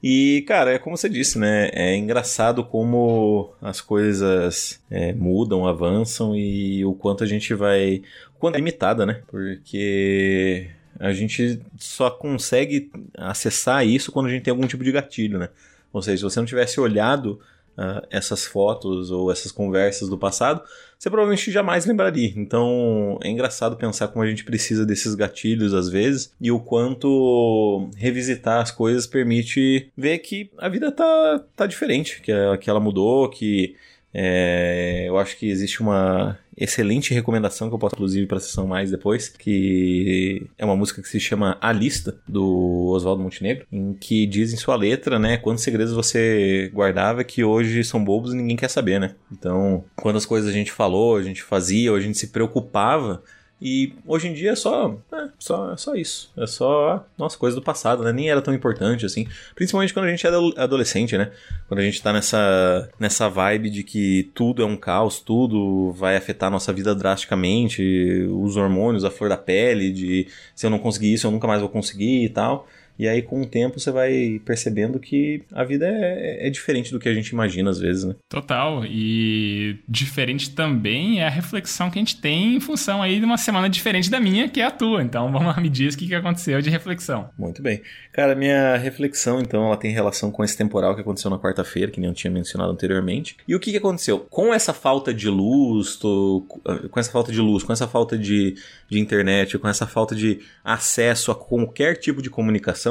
E, 0.02 0.44
cara, 0.46 0.72
é 0.72 0.78
como 0.78 0.96
você 0.96 1.08
disse, 1.08 1.38
né? 1.38 1.70
É 1.72 1.96
engraçado 1.96 2.64
como 2.64 3.52
as 3.60 3.80
coisas 3.80 4.80
é, 4.88 5.12
mudam, 5.12 5.66
avançam 5.66 6.36
e 6.36 6.84
o 6.84 6.94
quanto 6.94 7.24
a 7.24 7.26
gente 7.26 7.52
vai. 7.52 8.02
O 8.36 8.38
quanto 8.38 8.54
é 8.54 8.58
limitada, 8.58 9.04
né? 9.04 9.22
Porque 9.26 10.68
a 11.00 11.12
gente 11.12 11.60
só 11.76 12.10
consegue 12.10 12.92
acessar 13.16 13.84
isso 13.84 14.12
quando 14.12 14.26
a 14.26 14.30
gente 14.30 14.42
tem 14.44 14.52
algum 14.52 14.68
tipo 14.68 14.84
de 14.84 14.92
gatilho, 14.92 15.38
né? 15.38 15.48
Ou 15.92 16.02
seja, 16.02 16.18
se 16.18 16.22
você 16.22 16.40
não 16.40 16.46
tivesse 16.46 16.80
olhado 16.80 17.40
uh, 17.78 18.06
essas 18.10 18.44
fotos 18.44 19.10
ou 19.10 19.30
essas 19.30 19.52
conversas 19.52 20.08
do 20.08 20.18
passado, 20.18 20.62
você 20.98 21.08
provavelmente 21.08 21.50
jamais 21.52 21.86
lembraria. 21.86 22.32
Então 22.36 23.18
é 23.22 23.28
engraçado 23.28 23.76
pensar 23.76 24.08
como 24.08 24.24
a 24.24 24.28
gente 24.28 24.44
precisa 24.44 24.84
desses 24.84 25.14
gatilhos 25.14 25.72
às 25.72 25.88
vezes 25.88 26.32
e 26.40 26.50
o 26.50 26.58
quanto 26.58 27.88
revisitar 27.96 28.60
as 28.60 28.70
coisas 28.70 29.06
permite 29.06 29.90
ver 29.96 30.18
que 30.18 30.50
a 30.58 30.68
vida 30.68 30.90
tá, 30.90 31.44
tá 31.54 31.66
diferente, 31.66 32.20
que, 32.20 32.32
que 32.60 32.68
ela 32.68 32.80
mudou, 32.80 33.28
que 33.28 33.76
é, 34.12 34.97
eu 35.18 35.22
acho 35.22 35.36
que 35.36 35.48
existe 35.48 35.80
uma 35.80 36.38
excelente 36.56 37.14
recomendação 37.14 37.68
que 37.68 37.74
eu 37.74 37.78
posso, 37.78 37.94
inclusive, 37.94 38.26
para 38.26 38.38
a 38.38 38.40
sessão 38.40 38.66
mais 38.66 38.90
depois, 38.90 39.28
que 39.28 40.46
é 40.58 40.64
uma 40.64 40.76
música 40.76 41.00
que 41.00 41.08
se 41.08 41.20
chama 41.20 41.56
A 41.60 41.72
Lista, 41.72 42.18
do 42.26 42.88
Oswaldo 42.88 43.22
Montenegro, 43.22 43.66
em 43.70 43.92
que 43.94 44.26
diz 44.26 44.52
em 44.52 44.56
sua 44.56 44.74
letra, 44.76 45.18
né, 45.18 45.36
quantos 45.36 45.62
segredos 45.62 45.92
você 45.92 46.70
guardava 46.74 47.22
que 47.22 47.44
hoje 47.44 47.84
são 47.84 48.02
bobos 48.02 48.32
e 48.32 48.36
ninguém 48.36 48.56
quer 48.56 48.68
saber, 48.68 48.98
né? 48.98 49.14
Então, 49.30 49.84
quantas 49.96 50.26
coisas 50.26 50.48
a 50.50 50.52
gente 50.52 50.72
falou, 50.72 51.16
a 51.16 51.22
gente 51.22 51.42
fazia, 51.42 51.92
ou 51.92 51.96
a 51.96 52.00
gente 52.00 52.18
se 52.18 52.28
preocupava 52.28 53.22
e 53.60 53.92
hoje 54.06 54.28
em 54.28 54.34
dia 54.34 54.52
é 54.52 54.54
só, 54.54 54.96
é, 55.12 55.28
só, 55.36 55.72
é 55.72 55.76
só 55.76 55.94
isso. 55.96 56.30
É 56.36 56.46
só, 56.46 57.04
nossa, 57.18 57.36
coisa 57.36 57.56
do 57.56 57.62
passado, 57.62 58.04
né? 58.04 58.12
Nem 58.12 58.30
era 58.30 58.40
tão 58.40 58.54
importante 58.54 59.04
assim. 59.04 59.26
Principalmente 59.54 59.92
quando 59.92 60.06
a 60.06 60.10
gente 60.10 60.24
é 60.24 60.30
adolescente, 60.56 61.18
né? 61.18 61.32
Quando 61.66 61.80
a 61.80 61.82
gente 61.82 62.00
tá 62.00 62.12
nessa, 62.12 62.88
nessa 63.00 63.28
vibe 63.28 63.70
de 63.70 63.82
que 63.82 64.30
tudo 64.32 64.62
é 64.62 64.64
um 64.64 64.76
caos, 64.76 65.18
tudo 65.18 65.92
vai 65.92 66.16
afetar 66.16 66.46
a 66.46 66.50
nossa 66.50 66.72
vida 66.72 66.94
drasticamente, 66.94 67.82
os 68.30 68.56
hormônios, 68.56 69.04
a 69.04 69.10
flor 69.10 69.28
da 69.28 69.36
pele, 69.36 69.92
de 69.92 70.28
se 70.54 70.64
eu 70.64 70.70
não 70.70 70.78
conseguir 70.78 71.12
isso, 71.12 71.26
eu 71.26 71.32
nunca 71.32 71.48
mais 71.48 71.60
vou 71.60 71.68
conseguir 71.68 72.24
e 72.24 72.28
tal. 72.28 72.68
E 72.98 73.06
aí, 73.06 73.22
com 73.22 73.42
o 73.42 73.46
tempo, 73.46 73.78
você 73.78 73.90
vai 73.90 74.40
percebendo 74.44 74.98
que 74.98 75.42
a 75.52 75.62
vida 75.62 75.86
é, 75.86 76.46
é, 76.46 76.50
diferente 76.50 76.90
do 76.90 76.98
que 76.98 77.08
a 77.08 77.14
gente 77.14 77.28
imagina 77.28 77.70
às 77.70 77.78
vezes, 77.78 78.04
né? 78.04 78.16
Total. 78.28 78.84
E 78.84 79.78
diferente 79.88 80.50
também 80.50 81.20
é 81.20 81.26
a 81.26 81.30
reflexão 81.30 81.90
que 81.90 81.98
a 81.98 82.02
gente 82.02 82.20
tem 82.20 82.56
em 82.56 82.60
função 82.60 83.02
aí 83.02 83.20
de 83.20 83.24
uma 83.24 83.36
semana 83.36 83.68
diferente 83.68 84.10
da 84.10 84.18
minha, 84.18 84.48
que 84.48 84.60
é 84.60 84.64
a 84.64 84.70
tua. 84.70 85.02
Então, 85.02 85.30
vamos 85.32 85.46
lá, 85.46 85.60
me 85.60 85.68
diz 85.68 85.94
o 85.94 85.98
que 85.98 86.12
aconteceu 86.14 86.60
de 86.60 86.70
reflexão. 86.70 87.30
Muito 87.38 87.62
bem. 87.62 87.82
Cara, 88.12 88.34
minha 88.34 88.76
reflexão, 88.76 89.40
então, 89.40 89.66
ela 89.66 89.76
tem 89.76 89.92
relação 89.92 90.30
com 90.30 90.42
esse 90.42 90.56
temporal 90.56 90.94
que 90.94 91.00
aconteceu 91.00 91.30
na 91.30 91.38
quarta-feira, 91.38 91.92
que 91.92 92.00
nem 92.00 92.08
eu 92.08 92.14
tinha 92.14 92.30
mencionado 92.30 92.72
anteriormente. 92.72 93.36
E 93.46 93.54
o 93.54 93.60
que, 93.60 93.70
que 93.70 93.76
aconteceu? 93.76 94.20
Com 94.30 94.52
essa 94.52 94.72
falta 94.72 95.14
de 95.14 95.28
luz, 95.28 95.96
tô, 95.96 96.46
com 96.90 96.98
essa 96.98 97.12
falta 97.12 97.30
de 97.30 97.40
luz, 97.40 97.62
com 97.62 97.72
essa 97.72 97.86
falta 97.86 98.18
de, 98.18 98.56
de 98.88 98.98
internet, 98.98 99.58
com 99.58 99.68
essa 99.68 99.86
falta 99.86 100.14
de 100.14 100.40
acesso 100.64 101.30
a 101.30 101.34
qualquer 101.34 101.96
tipo 101.96 102.22
de 102.22 102.30
comunicação, 102.30 102.87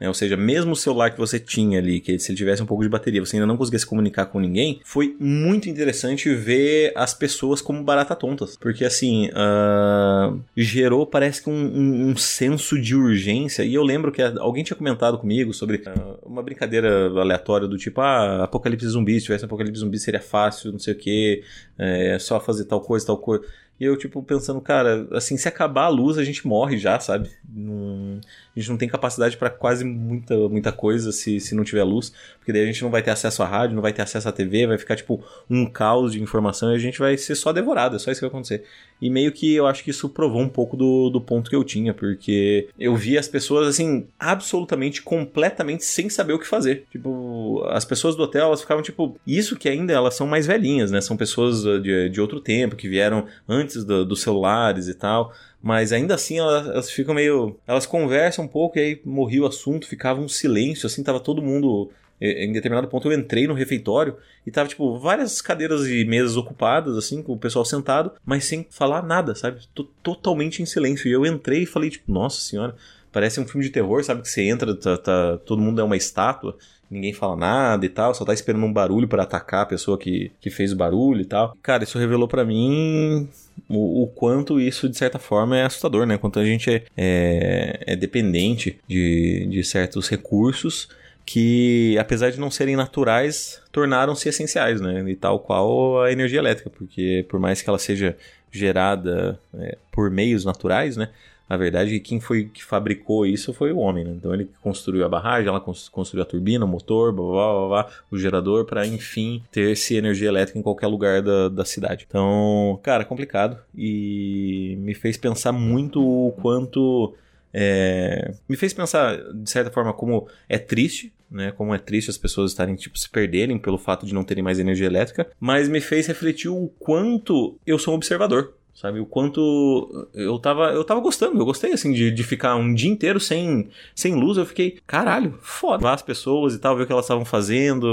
né? 0.00 0.08
Ou 0.08 0.14
seja, 0.14 0.36
mesmo 0.36 0.72
o 0.72 0.76
celular 0.76 1.10
que 1.10 1.18
você 1.18 1.38
tinha 1.38 1.78
ali, 1.78 2.00
que 2.00 2.18
se 2.18 2.30
ele 2.30 2.36
tivesse 2.36 2.62
um 2.62 2.66
pouco 2.66 2.82
de 2.82 2.88
bateria, 2.88 3.24
você 3.24 3.36
ainda 3.36 3.46
não 3.46 3.56
conseguia 3.56 3.78
se 3.78 3.86
comunicar 3.86 4.26
com 4.26 4.38
ninguém, 4.38 4.80
foi 4.84 5.16
muito 5.18 5.68
interessante 5.68 6.32
ver 6.34 6.92
as 6.94 7.12
pessoas 7.12 7.60
como 7.60 7.82
barata 7.82 8.14
tontas. 8.14 8.56
Porque 8.56 8.84
assim, 8.84 9.28
uh, 9.28 10.38
gerou, 10.56 11.06
parece 11.06 11.42
que 11.42 11.50
um, 11.50 11.52
um, 11.52 12.08
um, 12.10 12.16
senso 12.16 12.80
de 12.80 12.94
urgência. 12.94 13.62
E 13.62 13.74
eu 13.74 13.82
lembro 13.82 14.12
que 14.12 14.22
alguém 14.22 14.62
tinha 14.62 14.76
comentado 14.76 15.18
comigo 15.18 15.52
sobre 15.52 15.78
uh, 15.78 16.18
uma 16.24 16.42
brincadeira 16.42 17.06
aleatória 17.06 17.66
do 17.66 17.76
tipo, 17.76 18.00
ah, 18.00 18.44
apocalipse 18.44 18.86
zumbi, 18.86 19.18
se 19.18 19.26
tivesse 19.26 19.44
apocalipse 19.44 19.80
zumbi 19.80 19.98
seria 19.98 20.20
fácil, 20.20 20.72
não 20.72 20.78
sei 20.78 20.94
o 20.94 20.96
que, 20.96 21.42
é 21.78 22.18
só 22.18 22.40
fazer 22.40 22.64
tal 22.64 22.80
coisa, 22.80 23.06
tal 23.06 23.18
coisa. 23.18 23.44
E 23.80 23.84
eu, 23.84 23.96
tipo, 23.96 24.22
pensando, 24.22 24.60
cara, 24.60 25.06
assim, 25.12 25.36
se 25.36 25.46
acabar 25.46 25.84
a 25.84 25.88
luz, 25.88 26.18
a 26.18 26.24
gente 26.24 26.46
morre 26.46 26.76
já, 26.78 26.98
sabe? 26.98 27.30
Não, 27.48 28.20
a 28.56 28.58
gente 28.58 28.70
não 28.70 28.76
tem 28.76 28.88
capacidade 28.88 29.36
para 29.36 29.50
quase 29.50 29.84
muita, 29.84 30.36
muita 30.48 30.72
coisa 30.72 31.12
se, 31.12 31.38
se 31.38 31.54
não 31.54 31.62
tiver 31.62 31.84
luz, 31.84 32.12
porque 32.38 32.52
daí 32.52 32.62
a 32.62 32.66
gente 32.66 32.82
não 32.82 32.90
vai 32.90 33.02
ter 33.02 33.12
acesso 33.12 33.42
à 33.42 33.46
rádio, 33.46 33.76
não 33.76 33.82
vai 33.82 33.92
ter 33.92 34.02
acesso 34.02 34.28
à 34.28 34.32
TV, 34.32 34.66
vai 34.66 34.78
ficar, 34.78 34.96
tipo, 34.96 35.24
um 35.48 35.64
caos 35.64 36.12
de 36.12 36.20
informação 36.20 36.72
e 36.72 36.74
a 36.74 36.78
gente 36.78 36.98
vai 36.98 37.16
ser 37.16 37.36
só 37.36 37.52
devorado, 37.52 37.96
é 37.96 37.98
só 37.98 38.10
isso 38.10 38.20
que 38.20 38.26
vai 38.26 38.30
acontecer. 38.30 38.64
E 39.00 39.08
meio 39.08 39.32
que 39.32 39.54
eu 39.54 39.66
acho 39.66 39.84
que 39.84 39.90
isso 39.90 40.08
provou 40.08 40.42
um 40.42 40.48
pouco 40.48 40.76
do, 40.76 41.10
do 41.10 41.20
ponto 41.20 41.48
que 41.48 41.56
eu 41.56 41.64
tinha, 41.64 41.94
porque 41.94 42.68
eu 42.78 42.96
vi 42.96 43.16
as 43.16 43.28
pessoas, 43.28 43.68
assim, 43.68 44.06
absolutamente, 44.18 45.02
completamente 45.02 45.84
sem 45.84 46.08
saber 46.08 46.32
o 46.32 46.38
que 46.38 46.46
fazer. 46.46 46.84
Tipo, 46.90 47.64
as 47.68 47.84
pessoas 47.84 48.16
do 48.16 48.22
hotel, 48.22 48.46
elas 48.46 48.60
ficavam, 48.60 48.82
tipo, 48.82 49.16
isso 49.26 49.56
que 49.56 49.68
ainda 49.68 49.92
elas 49.92 50.14
são 50.14 50.26
mais 50.26 50.46
velhinhas, 50.46 50.90
né? 50.90 51.00
São 51.00 51.16
pessoas 51.16 51.62
de, 51.82 52.08
de 52.08 52.20
outro 52.20 52.40
tempo, 52.40 52.76
que 52.76 52.88
vieram 52.88 53.26
antes 53.48 53.84
do, 53.84 54.04
dos 54.04 54.20
celulares 54.20 54.88
e 54.88 54.94
tal. 54.94 55.32
Mas 55.62 55.92
ainda 55.92 56.14
assim 56.14 56.38
elas, 56.38 56.66
elas, 56.68 56.90
ficam 56.90 57.14
meio. 57.14 57.56
Elas 57.66 57.86
conversam 57.86 58.44
um 58.44 58.48
pouco 58.48 58.78
e 58.78 58.80
aí 58.80 59.00
morria 59.04 59.42
o 59.42 59.46
assunto, 59.46 59.88
ficava 59.88 60.20
um 60.20 60.28
silêncio, 60.28 60.86
assim, 60.86 61.02
tava 61.02 61.20
todo 61.20 61.42
mundo. 61.42 61.90
Em 62.20 62.52
determinado 62.52 62.88
ponto 62.88 63.08
eu 63.10 63.18
entrei 63.18 63.46
no 63.46 63.54
refeitório 63.54 64.16
e 64.46 64.50
tava, 64.50 64.68
tipo, 64.68 64.98
várias 64.98 65.40
cadeiras 65.40 65.86
e 65.86 66.04
mesas 66.04 66.36
ocupadas, 66.36 66.96
assim, 66.96 67.22
com 67.22 67.32
o 67.32 67.38
pessoal 67.38 67.64
sentado, 67.64 68.12
mas 68.24 68.44
sem 68.44 68.66
falar 68.70 69.02
nada, 69.02 69.34
sabe? 69.34 69.60
Tô 69.74 69.84
totalmente 70.02 70.62
em 70.62 70.66
silêncio. 70.66 71.08
E 71.08 71.12
eu 71.12 71.24
entrei 71.24 71.62
e 71.62 71.66
falei, 71.66 71.90
tipo, 71.90 72.10
nossa 72.10 72.40
senhora, 72.40 72.74
parece 73.12 73.40
um 73.40 73.46
filme 73.46 73.64
de 73.64 73.72
terror, 73.72 74.02
sabe? 74.02 74.22
Que 74.22 74.28
você 74.28 74.42
entra, 74.42 74.74
tá, 74.74 74.96
tá 74.96 75.38
todo 75.38 75.62
mundo 75.62 75.80
é 75.80 75.84
uma 75.84 75.96
estátua 75.96 76.56
ninguém 76.90 77.12
fala 77.12 77.36
nada 77.36 77.84
e 77.84 77.88
tal, 77.88 78.14
só 78.14 78.24
tá 78.24 78.32
esperando 78.32 78.64
um 78.64 78.72
barulho 78.72 79.06
para 79.06 79.22
atacar 79.22 79.62
a 79.62 79.66
pessoa 79.66 79.98
que, 79.98 80.32
que 80.40 80.50
fez 80.50 80.72
o 80.72 80.76
barulho 80.76 81.20
e 81.20 81.24
tal. 81.24 81.56
Cara, 81.62 81.84
isso 81.84 81.98
revelou 81.98 82.26
para 82.26 82.44
mim 82.44 83.28
o, 83.68 84.02
o, 84.02 84.06
quanto 84.06 84.60
isso, 84.60 84.88
de 84.88 84.96
certa 84.96 85.18
forma, 85.18 85.56
é 85.56 85.64
assustador, 85.64 86.06
né? 86.06 86.16
Quanto 86.16 86.38
a 86.38 86.44
gente 86.44 86.70
é, 86.70 86.84
é, 86.96 87.92
é 87.92 87.96
dependente 87.96 88.78
de, 88.88 89.46
de 89.50 89.62
certos 89.64 90.08
recursos 90.08 90.88
que, 91.28 91.94
apesar 91.98 92.30
de 92.30 92.40
não 92.40 92.50
serem 92.50 92.74
naturais, 92.74 93.60
tornaram-se 93.70 94.30
essenciais, 94.30 94.80
né? 94.80 95.04
E 95.10 95.14
tal 95.14 95.38
qual 95.38 96.00
a 96.02 96.10
energia 96.10 96.38
elétrica, 96.38 96.70
porque 96.70 97.26
por 97.28 97.38
mais 97.38 97.60
que 97.60 97.68
ela 97.68 97.78
seja 97.78 98.16
gerada 98.50 99.38
é, 99.52 99.76
por 99.92 100.10
meios 100.10 100.46
naturais, 100.46 100.96
né? 100.96 101.10
Na 101.46 101.58
verdade, 101.58 102.00
quem 102.00 102.18
foi 102.18 102.44
que 102.44 102.64
fabricou 102.64 103.26
isso 103.26 103.52
foi 103.52 103.72
o 103.72 103.76
homem, 103.76 104.04
né? 104.04 104.14
Então 104.16 104.32
ele 104.32 104.48
construiu 104.62 105.04
a 105.04 105.08
barragem, 105.08 105.48
ela 105.48 105.60
construiu 105.60 106.22
a 106.22 106.26
turbina, 106.26 106.64
o 106.64 106.68
motor, 106.68 107.12
blá, 107.12 107.26
blá, 107.26 107.52
blá, 107.52 107.68
blá 107.68 107.92
o 108.10 108.16
gerador, 108.16 108.64
para 108.64 108.86
enfim 108.86 109.42
ter-se 109.52 109.96
energia 109.96 110.28
elétrica 110.28 110.58
em 110.58 110.62
qualquer 110.62 110.86
lugar 110.86 111.20
da, 111.20 111.50
da 111.50 111.64
cidade. 111.66 112.06
Então, 112.08 112.80
cara, 112.82 113.04
complicado 113.04 113.58
e 113.76 114.78
me 114.80 114.94
fez 114.94 115.18
pensar 115.18 115.52
muito 115.52 116.00
o 116.02 116.32
quanto. 116.40 117.14
É... 117.52 118.32
me 118.48 118.56
fez 118.56 118.72
pensar, 118.72 119.16
de 119.34 119.50
certa 119.50 119.70
forma, 119.70 119.92
como 119.92 120.26
é 120.48 120.58
triste 120.58 121.12
né? 121.30 121.52
Como 121.52 121.74
é 121.74 121.78
triste 121.78 122.10
as 122.10 122.18
pessoas 122.18 122.50
estarem, 122.50 122.74
tipo, 122.74 122.98
se 122.98 123.08
perderem 123.08 123.58
pelo 123.58 123.78
fato 123.78 124.06
de 124.06 124.14
não 124.14 124.24
terem 124.24 124.42
mais 124.42 124.58
energia 124.58 124.86
elétrica, 124.86 125.30
mas 125.38 125.68
me 125.68 125.80
fez 125.80 126.06
refletir 126.06 126.48
o 126.48 126.68
quanto 126.78 127.58
eu 127.66 127.78
sou 127.78 127.94
um 127.94 127.96
observador 127.96 128.54
sabe? 128.78 129.00
O 129.00 129.06
quanto 129.06 130.06
eu 130.14 130.38
tava, 130.38 130.70
eu 130.70 130.84
tava 130.84 131.00
gostando, 131.00 131.36
eu 131.36 131.44
gostei, 131.44 131.72
assim, 131.72 131.92
de, 131.92 132.12
de 132.12 132.22
ficar 132.22 132.54
um 132.54 132.72
dia 132.72 132.88
inteiro 132.88 133.18
sem, 133.18 133.68
sem 133.92 134.14
luz, 134.14 134.38
eu 134.38 134.46
fiquei, 134.46 134.78
caralho, 134.86 135.36
foda. 135.42 135.90
As 135.90 136.00
pessoas 136.00 136.54
e 136.54 136.60
tal, 136.60 136.76
ver 136.76 136.84
o 136.84 136.86
que 136.86 136.92
elas 136.92 137.04
estavam 137.04 137.24
fazendo, 137.24 137.84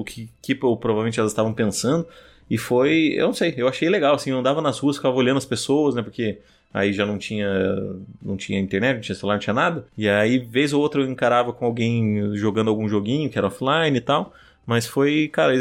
o 0.00 0.04
que, 0.04 0.30
que 0.40 0.54
provavelmente 0.54 1.20
elas 1.20 1.32
estavam 1.32 1.52
pensando, 1.52 2.06
e 2.48 2.56
foi, 2.56 3.12
eu 3.16 3.26
não 3.26 3.34
sei, 3.34 3.52
eu 3.58 3.68
achei 3.68 3.90
legal, 3.90 4.14
assim, 4.14 4.30
eu 4.30 4.38
andava 4.38 4.62
nas 4.62 4.78
ruas, 4.78 4.96
ficava 4.96 5.14
olhando 5.14 5.36
as 5.36 5.44
pessoas, 5.44 5.94
né, 5.94 6.00
porque 6.00 6.38
aí 6.72 6.92
já 6.92 7.06
não 7.06 7.18
tinha 7.18 7.48
não 8.22 8.36
tinha 8.36 8.58
internet, 8.58 8.94
não 8.94 9.00
tinha 9.00 9.14
celular, 9.16 9.34
não 9.34 9.40
tinha 9.40 9.54
nada, 9.54 9.86
e 9.96 10.08
aí, 10.08 10.38
vez 10.38 10.72
ou 10.72 10.80
outra, 10.80 11.00
eu 11.00 11.08
encarava 11.08 11.52
com 11.52 11.64
alguém 11.64 12.34
jogando 12.34 12.68
algum 12.68 12.88
joguinho 12.88 13.30
que 13.30 13.38
era 13.38 13.46
offline 13.46 13.96
e 13.96 14.00
tal, 14.00 14.32
mas 14.68 14.86
foi, 14.86 15.30
cara, 15.32 15.54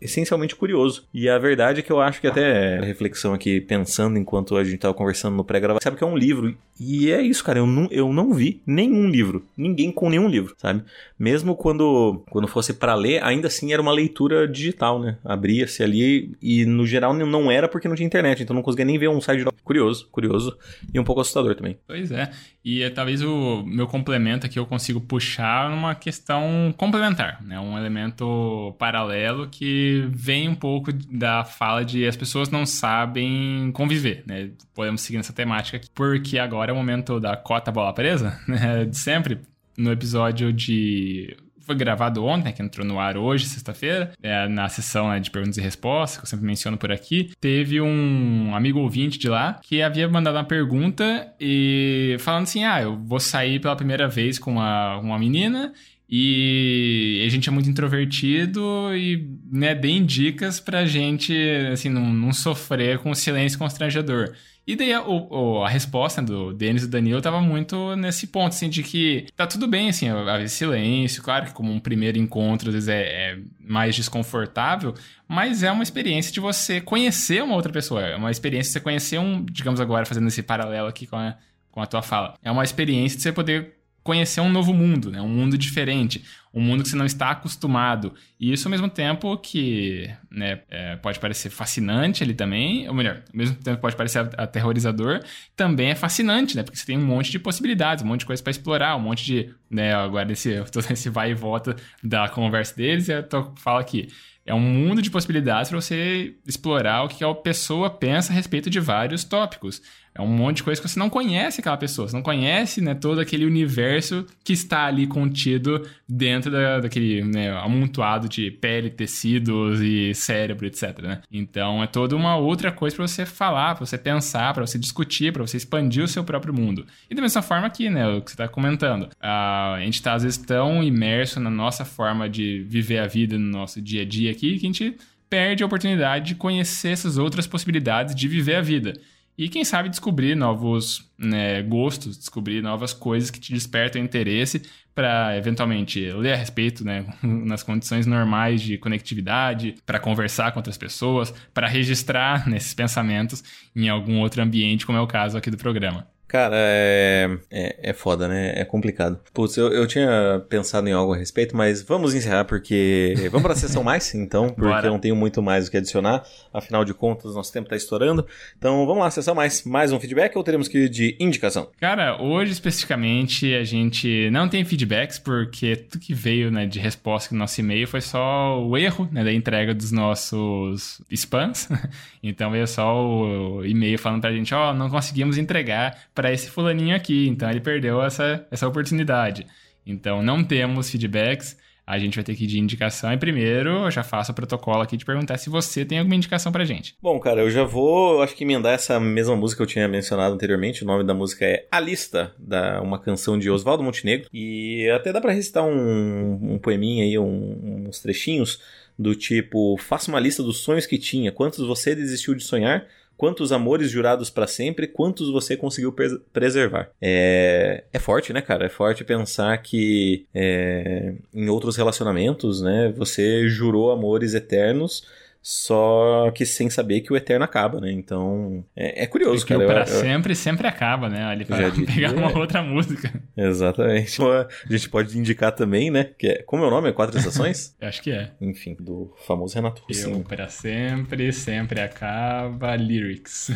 essencialmente 0.00 0.56
curioso. 0.56 1.06
E 1.14 1.28
a 1.28 1.38
verdade 1.38 1.78
é 1.78 1.82
que 1.84 1.92
eu 1.92 2.00
acho 2.00 2.20
que 2.20 2.26
até 2.26 2.80
reflexão 2.80 3.32
aqui, 3.32 3.60
pensando 3.60 4.18
enquanto 4.18 4.56
a 4.56 4.64
gente 4.64 4.78
tava 4.78 4.92
conversando 4.92 5.36
no 5.36 5.44
pré-gravação, 5.44 5.80
sabe 5.80 5.96
que 5.96 6.02
é 6.02 6.06
um 6.06 6.16
livro. 6.16 6.58
E 6.80 7.12
é 7.12 7.20
isso, 7.20 7.44
cara, 7.44 7.58
eu 7.58 7.66
não, 7.66 7.86
eu 7.90 8.10
não 8.10 8.32
vi 8.32 8.62
nenhum 8.66 9.06
livro. 9.10 9.46
Ninguém 9.54 9.92
com 9.92 10.08
nenhum 10.08 10.28
livro, 10.28 10.54
sabe? 10.56 10.82
Mesmo 11.18 11.54
quando, 11.54 12.24
quando 12.30 12.48
fosse 12.48 12.72
para 12.72 12.94
ler, 12.94 13.22
ainda 13.22 13.48
assim 13.48 13.70
era 13.70 13.82
uma 13.82 13.92
leitura 13.92 14.48
digital, 14.48 14.98
né? 14.98 15.18
Abria-se 15.22 15.82
ali 15.82 16.34
e 16.40 16.64
no 16.64 16.86
geral 16.86 17.12
não 17.12 17.50
era 17.50 17.68
porque 17.68 17.86
não 17.86 17.94
tinha 17.94 18.06
internet, 18.06 18.42
então 18.42 18.56
não 18.56 18.62
conseguia 18.62 18.86
nem 18.86 18.98
ver 18.98 19.08
um 19.08 19.20
site 19.20 19.44
de... 19.44 19.50
Curioso, 19.62 20.08
curioso 20.10 20.56
e 20.92 20.98
um 20.98 21.04
pouco 21.04 21.20
assustador 21.20 21.54
também. 21.54 21.78
Pois 21.86 22.10
é. 22.10 22.30
E 22.64 22.82
é, 22.82 22.90
talvez 22.90 23.22
o 23.22 23.62
meu 23.64 23.86
complemento 23.86 24.46
aqui 24.46 24.58
eu 24.58 24.66
consigo 24.66 25.00
puxar 25.00 25.70
numa 25.70 25.94
questão 25.94 26.74
complementar, 26.76 27.42
né? 27.42 27.60
Um 27.60 27.76
elemento 27.76 28.74
paralelo 28.78 29.48
que 29.48 30.06
vem 30.10 30.48
um 30.48 30.54
pouco 30.54 30.92
da 30.92 31.44
fala 31.44 31.84
de 31.84 32.06
as 32.06 32.16
pessoas 32.16 32.50
não 32.50 32.66
sabem 32.66 33.70
conviver, 33.72 34.22
né? 34.26 34.50
Podemos 34.74 35.00
seguir 35.02 35.18
nessa 35.18 35.32
temática 35.32 35.76
aqui, 35.76 35.88
porque 35.94 36.38
agora 36.38 36.69
é 36.70 36.72
o 36.72 36.76
momento 36.76 37.20
da 37.20 37.36
cota 37.36 37.70
bola 37.70 37.92
presa, 37.92 38.40
né? 38.48 38.84
De 38.84 38.98
sempre. 38.98 39.40
No 39.76 39.90
episódio 39.92 40.52
de 40.52 41.36
foi 41.70 41.76
gravado 41.76 42.24
ontem, 42.24 42.52
que 42.52 42.60
entrou 42.60 42.84
no 42.84 42.98
ar 42.98 43.16
hoje, 43.16 43.46
sexta-feira, 43.46 44.12
é, 44.20 44.48
na 44.48 44.68
sessão 44.68 45.08
né, 45.08 45.20
de 45.20 45.30
perguntas 45.30 45.56
e 45.56 45.60
respostas, 45.60 46.18
que 46.18 46.24
eu 46.24 46.28
sempre 46.28 46.44
menciono 46.44 46.76
por 46.76 46.90
aqui, 46.90 47.30
teve 47.40 47.80
um 47.80 48.52
amigo 48.54 48.80
ouvinte 48.80 49.18
de 49.18 49.28
lá 49.28 49.60
que 49.62 49.80
havia 49.80 50.08
mandado 50.08 50.34
uma 50.34 50.44
pergunta 50.44 51.32
e 51.40 52.16
falando 52.18 52.42
assim: 52.42 52.64
ah, 52.64 52.82
eu 52.82 52.96
vou 52.96 53.20
sair 53.20 53.60
pela 53.60 53.76
primeira 53.76 54.08
vez 54.08 54.38
com 54.38 54.52
uma, 54.52 54.96
uma 54.98 55.18
menina 55.18 55.72
e 56.10 57.22
a 57.24 57.30
gente 57.30 57.48
é 57.48 57.52
muito 57.52 57.70
introvertido 57.70 58.92
e 58.96 59.30
né, 59.50 59.76
deem 59.76 60.04
dicas 60.04 60.58
pra 60.58 60.84
gente 60.84 61.32
assim, 61.72 61.88
não, 61.88 62.12
não 62.12 62.32
sofrer 62.32 62.98
com 62.98 63.12
o 63.12 63.14
silêncio 63.14 63.56
constrangedor. 63.58 64.34
E 64.66 64.76
daí 64.76 64.92
a, 64.92 65.02
o, 65.02 65.64
a 65.64 65.68
resposta 65.68 66.20
do 66.20 66.52
Denis 66.52 66.82
e 66.82 66.86
do 66.86 66.90
Danilo 66.90 67.20
tava 67.20 67.40
muito 67.40 67.96
nesse 67.96 68.26
ponto, 68.26 68.48
assim, 68.48 68.68
de 68.68 68.82
que 68.82 69.26
tá 69.36 69.46
tudo 69.46 69.66
bem, 69.66 69.88
assim, 69.88 70.08
haver 70.08 70.48
silêncio, 70.48 71.22
claro 71.22 71.46
que 71.46 71.52
como 71.52 71.72
um 71.72 71.80
primeiro 71.80 72.18
encontro 72.18 72.68
às 72.68 72.74
vezes 72.74 72.88
é, 72.88 73.02
é, 73.02 73.38
mais 73.60 73.94
desconfortável, 73.94 74.94
mas 75.28 75.62
é 75.62 75.70
uma 75.70 75.82
experiência 75.82 76.32
de 76.32 76.40
você 76.40 76.80
conhecer 76.80 77.42
uma 77.42 77.54
outra 77.54 77.72
pessoa, 77.72 78.02
é 78.02 78.16
uma 78.16 78.30
experiência 78.30 78.68
de 78.68 78.72
você 78.74 78.80
conhecer 78.80 79.18
um, 79.18 79.44
digamos 79.44 79.80
agora, 79.80 80.04
fazendo 80.04 80.28
esse 80.28 80.42
paralelo 80.42 80.88
aqui 80.88 81.06
com 81.06 81.16
a, 81.16 81.36
com 81.70 81.80
a 81.80 81.86
tua 81.86 82.02
fala, 82.02 82.34
é 82.42 82.50
uma 82.50 82.64
experiência 82.64 83.16
de 83.16 83.22
você 83.22 83.32
poder 83.32 83.79
conhecer 84.10 84.40
um 84.40 84.50
novo 84.50 84.74
mundo, 84.74 85.08
né? 85.08 85.22
um 85.22 85.28
mundo 85.28 85.56
diferente, 85.56 86.24
um 86.52 86.60
mundo 86.60 86.82
que 86.82 86.88
você 86.88 86.96
não 86.96 87.06
está 87.06 87.30
acostumado. 87.30 88.12
E 88.40 88.52
isso 88.52 88.66
ao 88.66 88.70
mesmo 88.70 88.88
tempo 88.88 89.36
que 89.38 90.10
né, 90.28 90.62
é, 90.68 90.96
pode 90.96 91.20
parecer 91.20 91.48
fascinante 91.48 92.24
ali 92.24 92.34
também, 92.34 92.88
ou 92.88 92.94
melhor, 92.94 93.22
ao 93.32 93.38
mesmo 93.38 93.54
tempo 93.54 93.80
pode 93.80 93.94
parecer 93.94 94.28
aterrorizador, 94.36 95.20
também 95.54 95.90
é 95.90 95.94
fascinante, 95.94 96.56
né? 96.56 96.64
Porque 96.64 96.76
você 96.76 96.84
tem 96.84 96.98
um 96.98 97.06
monte 97.06 97.30
de 97.30 97.38
possibilidades, 97.38 98.02
um 98.02 98.08
monte 98.08 98.20
de 98.20 98.26
coisa 98.26 98.42
para 98.42 98.50
explorar, 98.50 98.96
um 98.96 99.00
monte 99.00 99.24
de. 99.24 99.54
Né, 99.70 99.94
agora 99.94 100.32
esse, 100.32 100.50
esse 100.90 101.08
vai 101.08 101.30
e 101.30 101.34
volta 101.34 101.76
da 102.02 102.28
conversa 102.28 102.74
deles, 102.74 103.08
eu 103.08 103.22
tô, 103.22 103.52
falo 103.54 103.78
aqui. 103.78 104.08
É 104.44 104.52
um 104.52 104.58
mundo 104.58 105.00
de 105.00 105.10
possibilidades 105.12 105.70
para 105.70 105.80
você 105.80 106.34
explorar 106.44 107.04
o 107.04 107.08
que 107.08 107.22
a 107.22 107.32
pessoa 107.32 107.88
pensa 107.88 108.32
a 108.32 108.34
respeito 108.34 108.68
de 108.68 108.80
vários 108.80 109.22
tópicos. 109.22 109.80
É 110.14 110.20
um 110.20 110.26
monte 110.26 110.56
de 110.56 110.62
coisa 110.64 110.80
que 110.80 110.88
você 110.88 110.98
não 110.98 111.08
conhece 111.08 111.60
aquela 111.60 111.76
pessoa, 111.76 112.08
você 112.08 112.16
não 112.16 112.22
conhece 112.22 112.80
né, 112.80 112.94
todo 112.94 113.20
aquele 113.20 113.46
universo 113.46 114.26
que 114.42 114.52
está 114.52 114.86
ali 114.86 115.06
contido 115.06 115.86
dentro 116.08 116.50
da, 116.50 116.80
daquele 116.80 117.22
né, 117.22 117.50
amontoado 117.58 118.28
de 118.28 118.50
pele, 118.50 118.90
tecidos 118.90 119.80
e 119.80 120.12
cérebro, 120.12 120.66
etc. 120.66 120.98
Né? 121.00 121.22
Então 121.30 121.82
é 121.82 121.86
toda 121.86 122.16
uma 122.16 122.36
outra 122.36 122.72
coisa 122.72 122.96
para 122.96 123.06
você 123.06 123.24
falar, 123.24 123.76
para 123.76 123.86
você 123.86 123.96
pensar, 123.96 124.52
para 124.52 124.66
você 124.66 124.78
discutir, 124.78 125.32
para 125.32 125.46
você 125.46 125.56
expandir 125.56 126.02
o 126.02 126.08
seu 126.08 126.24
próprio 126.24 126.52
mundo. 126.52 126.84
E 127.08 127.14
da 127.14 127.22
mesma 127.22 127.40
forma 127.40 127.68
aqui, 127.68 127.88
né, 127.88 128.08
o 128.08 128.20
que 128.20 128.30
você 128.30 128.34
está 128.34 128.48
comentando, 128.48 129.08
a 129.20 129.76
gente 129.80 129.94
está 129.94 130.14
às 130.14 130.24
vezes 130.24 130.38
tão 130.38 130.82
imerso 130.82 131.38
na 131.38 131.50
nossa 131.50 131.84
forma 131.84 132.28
de 132.28 132.64
viver 132.68 132.98
a 132.98 133.06
vida 133.06 133.38
no 133.38 133.46
nosso 133.46 133.80
dia 133.80 134.02
a 134.02 134.04
dia 134.04 134.32
aqui 134.32 134.58
que 134.58 134.66
a 134.66 134.68
gente 134.68 134.96
perde 135.30 135.62
a 135.62 135.66
oportunidade 135.66 136.26
de 136.26 136.34
conhecer 136.34 136.88
essas 136.88 137.16
outras 137.16 137.46
possibilidades 137.46 138.14
de 138.16 138.26
viver 138.26 138.56
a 138.56 138.60
vida. 138.60 138.94
E 139.38 139.48
quem 139.48 139.64
sabe 139.64 139.88
descobrir 139.88 140.34
novos 140.34 141.10
né, 141.18 141.62
gostos, 141.62 142.18
descobrir 142.18 142.62
novas 142.62 142.92
coisas 142.92 143.30
que 143.30 143.40
te 143.40 143.52
despertam 143.52 144.02
interesse 144.02 144.62
para 144.94 145.36
eventualmente 145.36 146.12
ler 146.12 146.34
a 146.34 146.36
respeito, 146.36 146.84
né, 146.84 147.06
nas 147.22 147.62
condições 147.62 148.06
normais 148.06 148.60
de 148.60 148.76
conectividade, 148.76 149.76
para 149.86 149.98
conversar 150.00 150.52
com 150.52 150.58
outras 150.58 150.76
pessoas, 150.76 151.32
para 151.54 151.68
registrar 151.68 152.48
nesses 152.48 152.74
pensamentos 152.74 153.42
em 153.74 153.88
algum 153.88 154.18
outro 154.18 154.42
ambiente, 154.42 154.84
como 154.84 154.98
é 154.98 155.00
o 155.00 155.06
caso 155.06 155.38
aqui 155.38 155.50
do 155.50 155.56
programa. 155.56 156.06
Cara, 156.30 156.54
é, 156.56 157.28
é, 157.50 157.90
é 157.90 157.92
foda, 157.92 158.28
né? 158.28 158.52
É 158.54 158.64
complicado. 158.64 159.18
Putz, 159.34 159.56
eu, 159.56 159.72
eu 159.72 159.84
tinha 159.84 160.40
pensado 160.48 160.88
em 160.88 160.92
algo 160.92 161.12
a 161.12 161.16
respeito, 161.16 161.56
mas 161.56 161.82
vamos 161.82 162.14
encerrar 162.14 162.44
porque. 162.44 163.16
Vamos 163.30 163.42
pra 163.42 163.54
sessão 163.54 163.82
mais, 163.84 164.14
então, 164.14 164.48
porque 164.48 164.68
Bora. 164.68 164.86
eu 164.86 164.92
não 164.92 164.98
tenho 164.98 165.14
muito 165.14 165.42
mais 165.42 165.66
o 165.66 165.70
que 165.70 165.76
adicionar. 165.76 166.24
Afinal 166.52 166.84
de 166.84 166.92
contas, 166.94 167.34
nosso 167.34 167.52
tempo 167.52 167.68
tá 167.68 167.76
estourando. 167.76 168.26
Então 168.56 168.86
vamos 168.86 169.02
lá, 169.02 169.10
sessão 169.10 169.34
mais. 169.34 169.64
Mais 169.64 169.92
um 169.92 169.98
feedback 169.98 170.36
ou 170.36 170.44
teremos 170.44 170.68
que 170.68 170.78
ir 170.78 170.88
de 170.88 171.16
indicação? 171.18 171.68
Cara, 171.80 172.20
hoje 172.20 172.52
especificamente 172.52 173.52
a 173.54 173.64
gente 173.64 174.30
não 174.30 174.48
tem 174.48 174.64
feedbacks 174.64 175.18
porque 175.18 175.76
tudo 175.76 176.00
que 176.00 176.14
veio 176.14 176.50
né, 176.50 176.66
de 176.66 176.78
resposta 176.78 177.34
no 177.34 177.38
nosso 177.38 177.60
e-mail 177.60 177.86
foi 177.88 178.00
só 178.00 178.60
o 178.62 178.76
erro 178.76 179.08
né, 179.10 179.24
da 179.24 179.32
entrega 179.32 179.74
dos 179.74 179.90
nossos 179.90 181.00
spams. 181.10 181.68
então 182.22 182.50
veio 182.50 182.66
só 182.66 183.02
o 183.02 183.64
e-mail 183.64 183.98
falando 183.98 184.20
pra 184.20 184.32
gente: 184.32 184.54
ó, 184.54 184.70
oh, 184.70 184.74
não 184.74 184.90
conseguimos 184.90 185.38
entregar 185.38 186.08
para 186.14 186.32
esse 186.32 186.50
fulaninho 186.50 186.94
aqui. 186.94 187.28
Então 187.28 187.50
ele 187.50 187.60
perdeu 187.60 188.02
essa, 188.02 188.46
essa 188.50 188.68
oportunidade. 188.68 189.46
Então 189.86 190.22
não 190.22 190.44
temos 190.44 190.90
feedbacks. 190.90 191.58
A 191.86 191.98
gente 191.98 192.14
vai 192.14 192.22
ter 192.22 192.36
que 192.36 192.44
ir 192.44 192.46
de 192.46 192.60
indicação. 192.60 193.12
E 193.12 193.16
primeiro, 193.16 193.70
eu 193.70 193.90
já 193.90 194.04
faço 194.04 194.30
o 194.30 194.34
protocolo 194.34 194.80
aqui 194.80 194.96
de 194.96 195.04
perguntar 195.04 195.38
se 195.38 195.50
você 195.50 195.84
tem 195.84 195.98
alguma 195.98 196.14
indicação 196.14 196.52
pra 196.52 196.64
gente. 196.64 196.94
Bom, 197.02 197.18
cara, 197.18 197.40
eu 197.40 197.50
já 197.50 197.64
vou, 197.64 198.22
acho 198.22 198.36
que 198.36 198.44
emendar 198.44 198.74
essa 198.74 199.00
mesma 199.00 199.34
música 199.34 199.56
que 199.56 199.62
eu 199.64 199.66
tinha 199.66 199.88
mencionado 199.88 200.32
anteriormente. 200.32 200.84
O 200.84 200.86
nome 200.86 201.02
da 201.02 201.14
música 201.14 201.44
é 201.44 201.66
A 201.68 201.80
Lista, 201.80 202.32
da 202.38 202.80
uma 202.80 202.96
canção 202.96 203.36
de 203.36 203.50
Oswaldo 203.50 203.82
Montenegro. 203.82 204.28
E 204.32 204.88
até 204.94 205.12
dá 205.12 205.20
pra 205.20 205.32
recitar 205.32 205.64
um, 205.64 206.52
um 206.52 206.58
poeminha 206.60 207.02
aí, 207.02 207.18
um, 207.18 207.86
uns 207.88 207.98
trechinhos 207.98 208.60
do 209.00 209.14
tipo, 209.14 209.78
faça 209.78 210.10
uma 210.10 210.20
lista 210.20 210.42
dos 210.42 210.58
sonhos 210.58 210.84
que 210.84 210.98
tinha, 210.98 211.32
quantos 211.32 211.66
você 211.66 211.94
desistiu 211.94 212.34
de 212.34 212.44
sonhar, 212.44 212.86
quantos 213.16 213.50
amores 213.50 213.90
jurados 213.90 214.28
para 214.28 214.46
sempre, 214.46 214.86
quantos 214.86 215.30
você 215.30 215.56
conseguiu 215.56 215.94
preservar. 216.30 216.90
É, 217.00 217.84
é 217.94 217.98
forte, 217.98 218.30
né, 218.34 218.42
cara? 218.42 218.66
É 218.66 218.68
forte 218.68 219.02
pensar 219.02 219.56
que 219.62 220.26
é, 220.34 221.14
em 221.32 221.48
outros 221.48 221.76
relacionamentos, 221.76 222.60
né, 222.60 222.92
você 222.94 223.48
jurou 223.48 223.90
amores 223.90 224.34
eternos 224.34 225.06
só 225.42 226.30
que 226.34 226.44
sem 226.44 226.68
saber 226.68 227.00
que 227.00 227.12
o 227.12 227.16
Eterno 227.16 227.44
acaba, 227.44 227.80
né? 227.80 227.90
Então, 227.90 228.64
é, 228.76 229.04
é 229.04 229.06
curioso, 229.06 229.38
Porque 229.38 229.54
cara. 229.54 229.64
o 229.64 229.68
pra 229.68 229.90
eu, 229.90 229.94
eu, 229.96 230.00
sempre 230.00 230.34
sempre 230.34 230.66
acaba, 230.66 231.08
né? 231.08 231.24
Ali 231.24 231.44
pra 231.44 231.56
pegar 231.94 232.12
uma 232.12 232.36
outra 232.36 232.62
música. 232.62 233.10
Exatamente. 233.36 234.20
A 234.22 234.46
gente 234.70 234.88
pode 234.90 235.18
indicar 235.18 235.52
também, 235.52 235.90
né? 235.90 236.10
Que 236.18 236.28
é, 236.28 236.42
como 236.42 236.64
é 236.64 236.66
o 236.66 236.70
nome? 236.70 236.90
É 236.90 236.92
Quatro 236.92 237.16
Estações? 237.18 237.74
acho 237.80 238.02
que 238.02 238.10
é. 238.10 238.30
Enfim, 238.40 238.76
do 238.78 239.14
famoso 239.26 239.54
Renato 239.54 239.82
Russo. 239.88 240.10
Eu 240.10 240.20
pra 240.20 240.48
sempre, 240.48 241.32
sempre 241.32 241.80
acaba, 241.80 242.76
lyrics. 242.76 243.50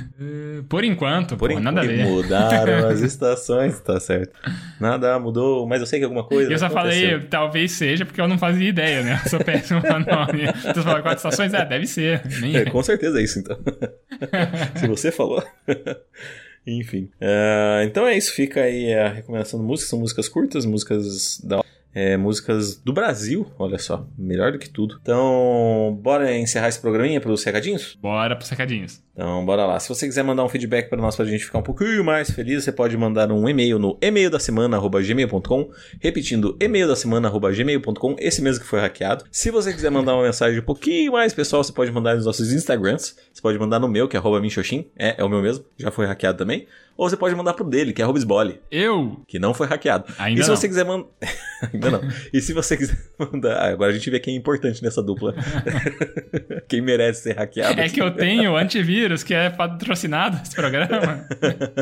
Por 0.68 0.84
enquanto, 0.84 1.36
Por 1.36 1.50
pô, 1.50 1.60
nada 1.60 1.80
a 1.80 1.84
ver. 1.84 2.06
Mudaram 2.06 2.88
as 2.88 3.00
estações, 3.00 3.78
tá 3.80 4.00
certo. 4.00 4.32
Nada 4.80 5.18
mudou, 5.18 5.66
mas 5.66 5.80
eu 5.80 5.86
sei 5.86 5.98
que 5.98 6.04
alguma 6.04 6.24
coisa 6.24 6.50
Eu 6.50 6.58
só 6.58 6.66
aconteceu. 6.66 7.10
falei, 7.10 7.26
talvez 7.28 7.72
seja, 7.72 8.04
porque 8.06 8.20
eu 8.20 8.28
não 8.28 8.38
fazia 8.38 8.68
ideia, 8.68 9.02
né? 9.02 9.20
Eu 9.24 9.30
sou 9.30 9.44
péssimo 9.44 9.80
no 9.80 9.98
nome. 9.98 10.44
Então, 10.44 10.82
você 10.82 10.82
estações? 11.16 11.52
É, 11.54 11.64
deve 11.64 11.86
ser. 11.86 12.22
Nem... 12.40 12.56
É, 12.56 12.64
com 12.64 12.82
certeza 12.82 13.20
é 13.20 13.22
isso, 13.22 13.38
então. 13.38 13.58
Se 14.76 14.86
você 14.86 15.10
falou. 15.10 15.42
Enfim. 16.66 17.10
Uh, 17.20 17.84
então 17.84 18.06
é 18.06 18.16
isso. 18.16 18.32
Fica 18.32 18.62
aí 18.62 18.92
a 18.94 19.08
recomendação 19.08 19.58
de 19.60 19.66
músicas. 19.66 19.90
São 19.90 19.98
músicas 19.98 20.28
curtas, 20.28 20.64
músicas 20.64 21.40
da 21.42 21.62
é, 21.94 22.16
músicas 22.16 22.76
do 22.76 22.92
Brasil, 22.92 23.50
olha 23.58 23.78
só, 23.78 24.06
melhor 24.16 24.52
do 24.52 24.58
que 24.58 24.68
tudo. 24.68 24.98
Então, 25.02 25.98
bora 26.00 26.36
encerrar 26.36 26.68
esse 26.68 26.80
programinha 26.80 27.20
pelos 27.20 27.42
recadinhos? 27.42 27.98
Bora 28.00 28.36
pros 28.36 28.48
recadinhos. 28.48 29.02
Então, 29.20 29.44
bora 29.44 29.66
lá. 29.66 29.78
Se 29.78 29.86
você 29.86 30.06
quiser 30.06 30.22
mandar 30.22 30.42
um 30.42 30.48
feedback 30.48 30.88
para 30.88 30.96
nós, 30.96 31.14
pra 31.14 31.26
gente 31.26 31.44
ficar 31.44 31.58
um 31.58 31.62
pouquinho 31.62 32.02
mais 32.02 32.30
feliz, 32.30 32.64
você 32.64 32.72
pode 32.72 32.96
mandar 32.96 33.30
um 33.30 33.46
e-mail 33.46 33.78
no 33.78 33.98
e-mail 34.00 34.30
da 34.30 34.38
semana@gmail.com, 34.38 35.70
repetindo 36.00 36.56
e-mail 36.58 36.88
da 36.88 36.96
semana@gmail.com, 36.96 38.16
esse 38.18 38.40
mesmo 38.40 38.62
que 38.62 38.66
foi 38.66 38.80
hackeado. 38.80 39.26
Se 39.30 39.50
você 39.50 39.74
quiser 39.74 39.90
mandar 39.90 40.14
uma 40.14 40.22
mensagem 40.22 40.58
um 40.58 40.62
pouquinho 40.62 41.12
mais 41.12 41.34
pessoal, 41.34 41.62
você 41.62 41.70
pode 41.70 41.92
mandar 41.92 42.14
nos 42.14 42.24
nossos 42.24 42.50
Instagrams. 42.50 43.14
Você 43.30 43.42
pode 43.42 43.58
mandar 43.58 43.78
no 43.78 43.88
meu, 43.88 44.08
que 44.08 44.16
é 44.16 44.20
@minxoxin, 44.40 44.86
é, 44.98 45.16
é 45.18 45.22
o 45.22 45.28
meu 45.28 45.42
mesmo, 45.42 45.66
já 45.76 45.90
foi 45.90 46.06
hackeado 46.06 46.38
também. 46.38 46.66
Ou 47.00 47.08
você 47.08 47.16
pode 47.16 47.34
mandar 47.34 47.54
pro 47.54 47.64
dele, 47.64 47.94
que 47.94 48.02
é 48.02 48.04
Robisbole. 48.04 48.60
Eu? 48.70 49.22
Que 49.26 49.38
não 49.38 49.54
foi 49.54 49.66
hackeado. 49.66 50.04
Ainda 50.18 50.38
e 50.38 50.44
se 50.44 50.50
não. 50.50 50.56
você 50.56 50.68
quiser 50.68 50.84
mandar. 50.84 51.08
Ainda 51.72 51.90
não. 51.92 52.02
E 52.30 52.42
se 52.42 52.52
você 52.52 52.76
quiser 52.76 52.98
mandar. 53.18 53.56
Ah, 53.56 53.68
agora 53.70 53.90
a 53.90 53.94
gente 53.94 54.10
vê 54.10 54.20
quem 54.20 54.34
é 54.34 54.36
importante 54.36 54.82
nessa 54.82 55.02
dupla. 55.02 55.34
quem 56.68 56.82
merece 56.82 57.22
ser 57.22 57.38
hackeado. 57.38 57.80
É 57.80 57.88
que 57.88 58.02
eu 58.02 58.10
tenho 58.10 58.54
antivírus, 58.54 59.09
que 59.22 59.34
é 59.34 59.50
patrocinado 59.50 60.40
esse 60.42 60.54
programa. 60.54 61.26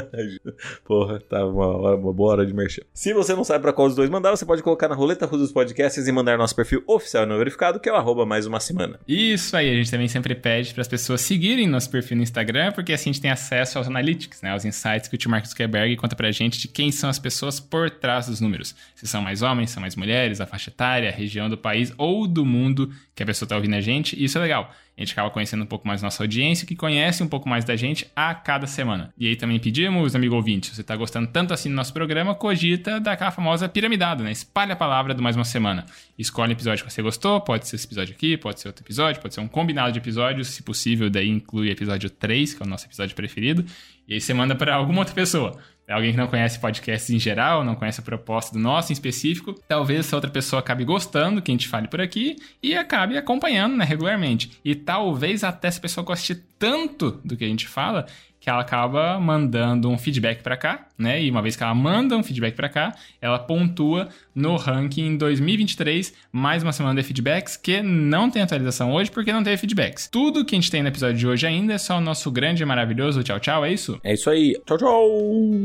Porra, 0.84 1.20
tá 1.20 1.44
uma, 1.46 1.66
hora, 1.66 1.96
uma 1.96 2.12
boa 2.12 2.32
hora 2.32 2.46
de 2.46 2.54
merchan. 2.54 2.82
Se 2.92 3.12
você 3.12 3.34
não 3.34 3.44
sabe 3.44 3.62
pra 3.62 3.72
qual 3.72 3.88
dos 3.88 3.96
dois 3.96 4.10
mandar, 4.10 4.30
você 4.30 4.44
pode 4.44 4.62
colocar 4.62 4.88
na 4.88 4.94
roleta 4.94 5.26
russa 5.26 5.38
dos 5.38 5.52
podcasts 5.52 6.06
e 6.06 6.12
mandar 6.12 6.38
nosso 6.38 6.54
perfil 6.54 6.82
oficial 6.86 7.26
não 7.26 7.38
verificado, 7.38 7.78
que 7.78 7.88
é 7.88 7.92
o 7.92 7.96
arroba 7.96 8.24
mais 8.26 8.46
uma 8.46 8.60
semana. 8.60 8.98
Isso 9.06 9.56
aí, 9.56 9.70
a 9.70 9.74
gente 9.74 9.90
também 9.90 10.08
sempre 10.08 10.34
pede 10.34 10.72
para 10.72 10.80
as 10.80 10.88
pessoas 10.88 11.20
seguirem 11.20 11.66
nosso 11.66 11.90
perfil 11.90 12.16
no 12.16 12.22
Instagram, 12.22 12.72
porque 12.72 12.92
assim 12.92 13.10
a 13.10 13.12
gente 13.12 13.22
tem 13.22 13.30
acesso 13.30 13.78
aos 13.78 13.86
analytics, 13.86 14.42
né? 14.42 14.50
Aos 14.50 14.64
insights 14.64 15.08
que 15.08 15.14
o 15.14 15.18
tio 15.18 15.30
Marcos 15.30 15.50
Zuckerberg 15.50 15.96
conta 15.96 16.16
pra 16.16 16.30
gente 16.30 16.58
de 16.58 16.68
quem 16.68 16.90
são 16.90 17.08
as 17.08 17.18
pessoas 17.18 17.60
por 17.60 17.90
trás 17.90 18.26
dos 18.26 18.40
números. 18.40 18.74
Se 18.94 19.06
são 19.06 19.22
mais 19.22 19.42
homens, 19.42 19.70
são 19.70 19.80
mais 19.80 19.96
mulheres, 19.96 20.40
a 20.40 20.46
faixa 20.46 20.70
etária, 20.70 21.08
a 21.08 21.12
região 21.12 21.48
do 21.48 21.56
país 21.56 21.92
ou 21.96 22.26
do 22.26 22.44
mundo 22.44 22.90
que 23.14 23.22
a 23.22 23.26
pessoa 23.26 23.48
tá 23.48 23.56
ouvindo 23.56 23.74
a 23.74 23.80
gente. 23.80 24.22
Isso 24.22 24.38
é 24.38 24.40
legal. 24.40 24.72
A 24.98 25.00
gente 25.00 25.12
acaba 25.12 25.30
conhecendo 25.30 25.62
um 25.62 25.66
pouco 25.66 25.86
mais 25.86 26.02
nossa 26.02 26.24
audiência, 26.24 26.66
que 26.66 26.74
conhece 26.74 27.22
um 27.22 27.28
pouco 27.28 27.48
mais 27.48 27.64
da 27.64 27.76
gente 27.76 28.10
a 28.16 28.34
cada 28.34 28.66
semana. 28.66 29.14
E 29.16 29.28
aí 29.28 29.36
também 29.36 29.60
pedimos, 29.60 30.16
amigo 30.16 30.34
ouvinte, 30.34 30.66
se 30.66 30.74
você 30.74 30.80
está 30.80 30.96
gostando 30.96 31.28
tanto 31.28 31.54
assim 31.54 31.68
do 31.68 31.76
nosso 31.76 31.92
programa, 31.92 32.34
cogita 32.34 32.98
daquela 32.98 33.30
famosa 33.30 33.68
piramidada, 33.68 34.24
né? 34.24 34.32
Espalha 34.32 34.72
a 34.72 34.76
palavra 34.76 35.14
do 35.14 35.22
mais 35.22 35.36
uma 35.36 35.44
semana. 35.44 35.86
Escolhe 36.18 36.52
o 36.52 36.54
episódio 36.54 36.84
que 36.84 36.92
você 36.92 37.00
gostou, 37.00 37.40
pode 37.40 37.68
ser 37.68 37.76
esse 37.76 37.86
episódio 37.86 38.12
aqui, 38.12 38.36
pode 38.36 38.60
ser 38.60 38.66
outro 38.66 38.84
episódio, 38.84 39.22
pode 39.22 39.34
ser 39.34 39.40
um 39.40 39.46
combinado 39.46 39.92
de 39.92 40.00
episódios, 40.00 40.48
se 40.48 40.64
possível, 40.64 41.08
daí 41.08 41.28
inclui 41.28 41.70
episódio 41.70 42.10
3, 42.10 42.54
que 42.54 42.62
é 42.62 42.66
o 42.66 42.68
nosso 42.68 42.86
episódio 42.86 43.14
preferido. 43.14 43.64
E 44.08 44.14
aí 44.14 44.20
você 44.20 44.34
manda 44.34 44.56
para 44.56 44.74
alguma 44.74 44.98
outra 44.98 45.14
pessoa. 45.14 45.56
É 45.88 45.94
alguém 45.94 46.10
que 46.10 46.18
não 46.18 46.26
conhece 46.26 46.58
podcasts 46.58 47.08
em 47.08 47.18
geral, 47.18 47.64
não 47.64 47.74
conhece 47.74 47.98
a 47.98 48.02
proposta 48.02 48.52
do 48.52 48.58
nosso 48.58 48.92
em 48.92 48.94
específico, 48.94 49.54
talvez 49.66 50.00
essa 50.00 50.14
outra 50.14 50.30
pessoa 50.30 50.60
acabe 50.60 50.84
gostando 50.84 51.40
que 51.40 51.50
a 51.50 51.54
gente 51.54 51.66
fale 51.66 51.88
por 51.88 51.98
aqui 51.98 52.36
e 52.62 52.76
acabe 52.76 53.16
acompanhando 53.16 53.74
né, 53.74 53.86
regularmente. 53.86 54.50
E 54.62 54.74
talvez 54.74 55.42
até 55.42 55.66
essa 55.66 55.80
pessoa 55.80 56.04
goste 56.04 56.34
tanto 56.58 57.12
do 57.24 57.38
que 57.38 57.44
a 57.44 57.48
gente 57.48 57.66
fala 57.66 58.04
que 58.48 58.50
ela 58.50 58.62
acaba 58.62 59.20
mandando 59.20 59.90
um 59.90 59.98
feedback 59.98 60.42
para 60.42 60.56
cá, 60.56 60.86
né? 60.96 61.22
E 61.22 61.30
uma 61.30 61.42
vez 61.42 61.54
que 61.54 61.62
ela 61.62 61.74
manda 61.74 62.16
um 62.16 62.22
feedback 62.22 62.54
para 62.54 62.70
cá, 62.70 62.94
ela 63.20 63.38
pontua 63.38 64.08
no 64.34 64.56
ranking 64.56 65.18
2023, 65.18 66.14
mais 66.32 66.62
uma 66.62 66.72
semana 66.72 66.98
de 66.98 67.06
feedbacks 67.06 67.58
que 67.58 67.82
não 67.82 68.30
tem 68.30 68.40
atualização 68.40 68.90
hoje 68.94 69.10
porque 69.10 69.34
não 69.34 69.42
teve 69.42 69.58
feedbacks. 69.58 70.08
Tudo 70.08 70.46
que 70.46 70.54
a 70.54 70.58
gente 70.58 70.70
tem 70.70 70.82
no 70.82 70.88
episódio 70.88 71.18
de 71.18 71.26
hoje 71.26 71.46
ainda 71.46 71.74
é 71.74 71.78
só 71.78 71.98
o 71.98 72.00
nosso 72.00 72.30
grande 72.30 72.62
e 72.62 72.66
maravilhoso 72.66 73.22
tchau 73.22 73.38
tchau, 73.38 73.66
é 73.66 73.70
isso? 73.70 74.00
É 74.02 74.14
isso 74.14 74.30
aí. 74.30 74.58
Tchau 74.64 74.78
tchau. 74.78 75.10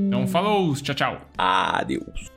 Então 0.07 0.27
falou, 0.27 0.75
tchau 0.75 0.93
tchau. 0.93 1.21
Adeus. 1.37 2.32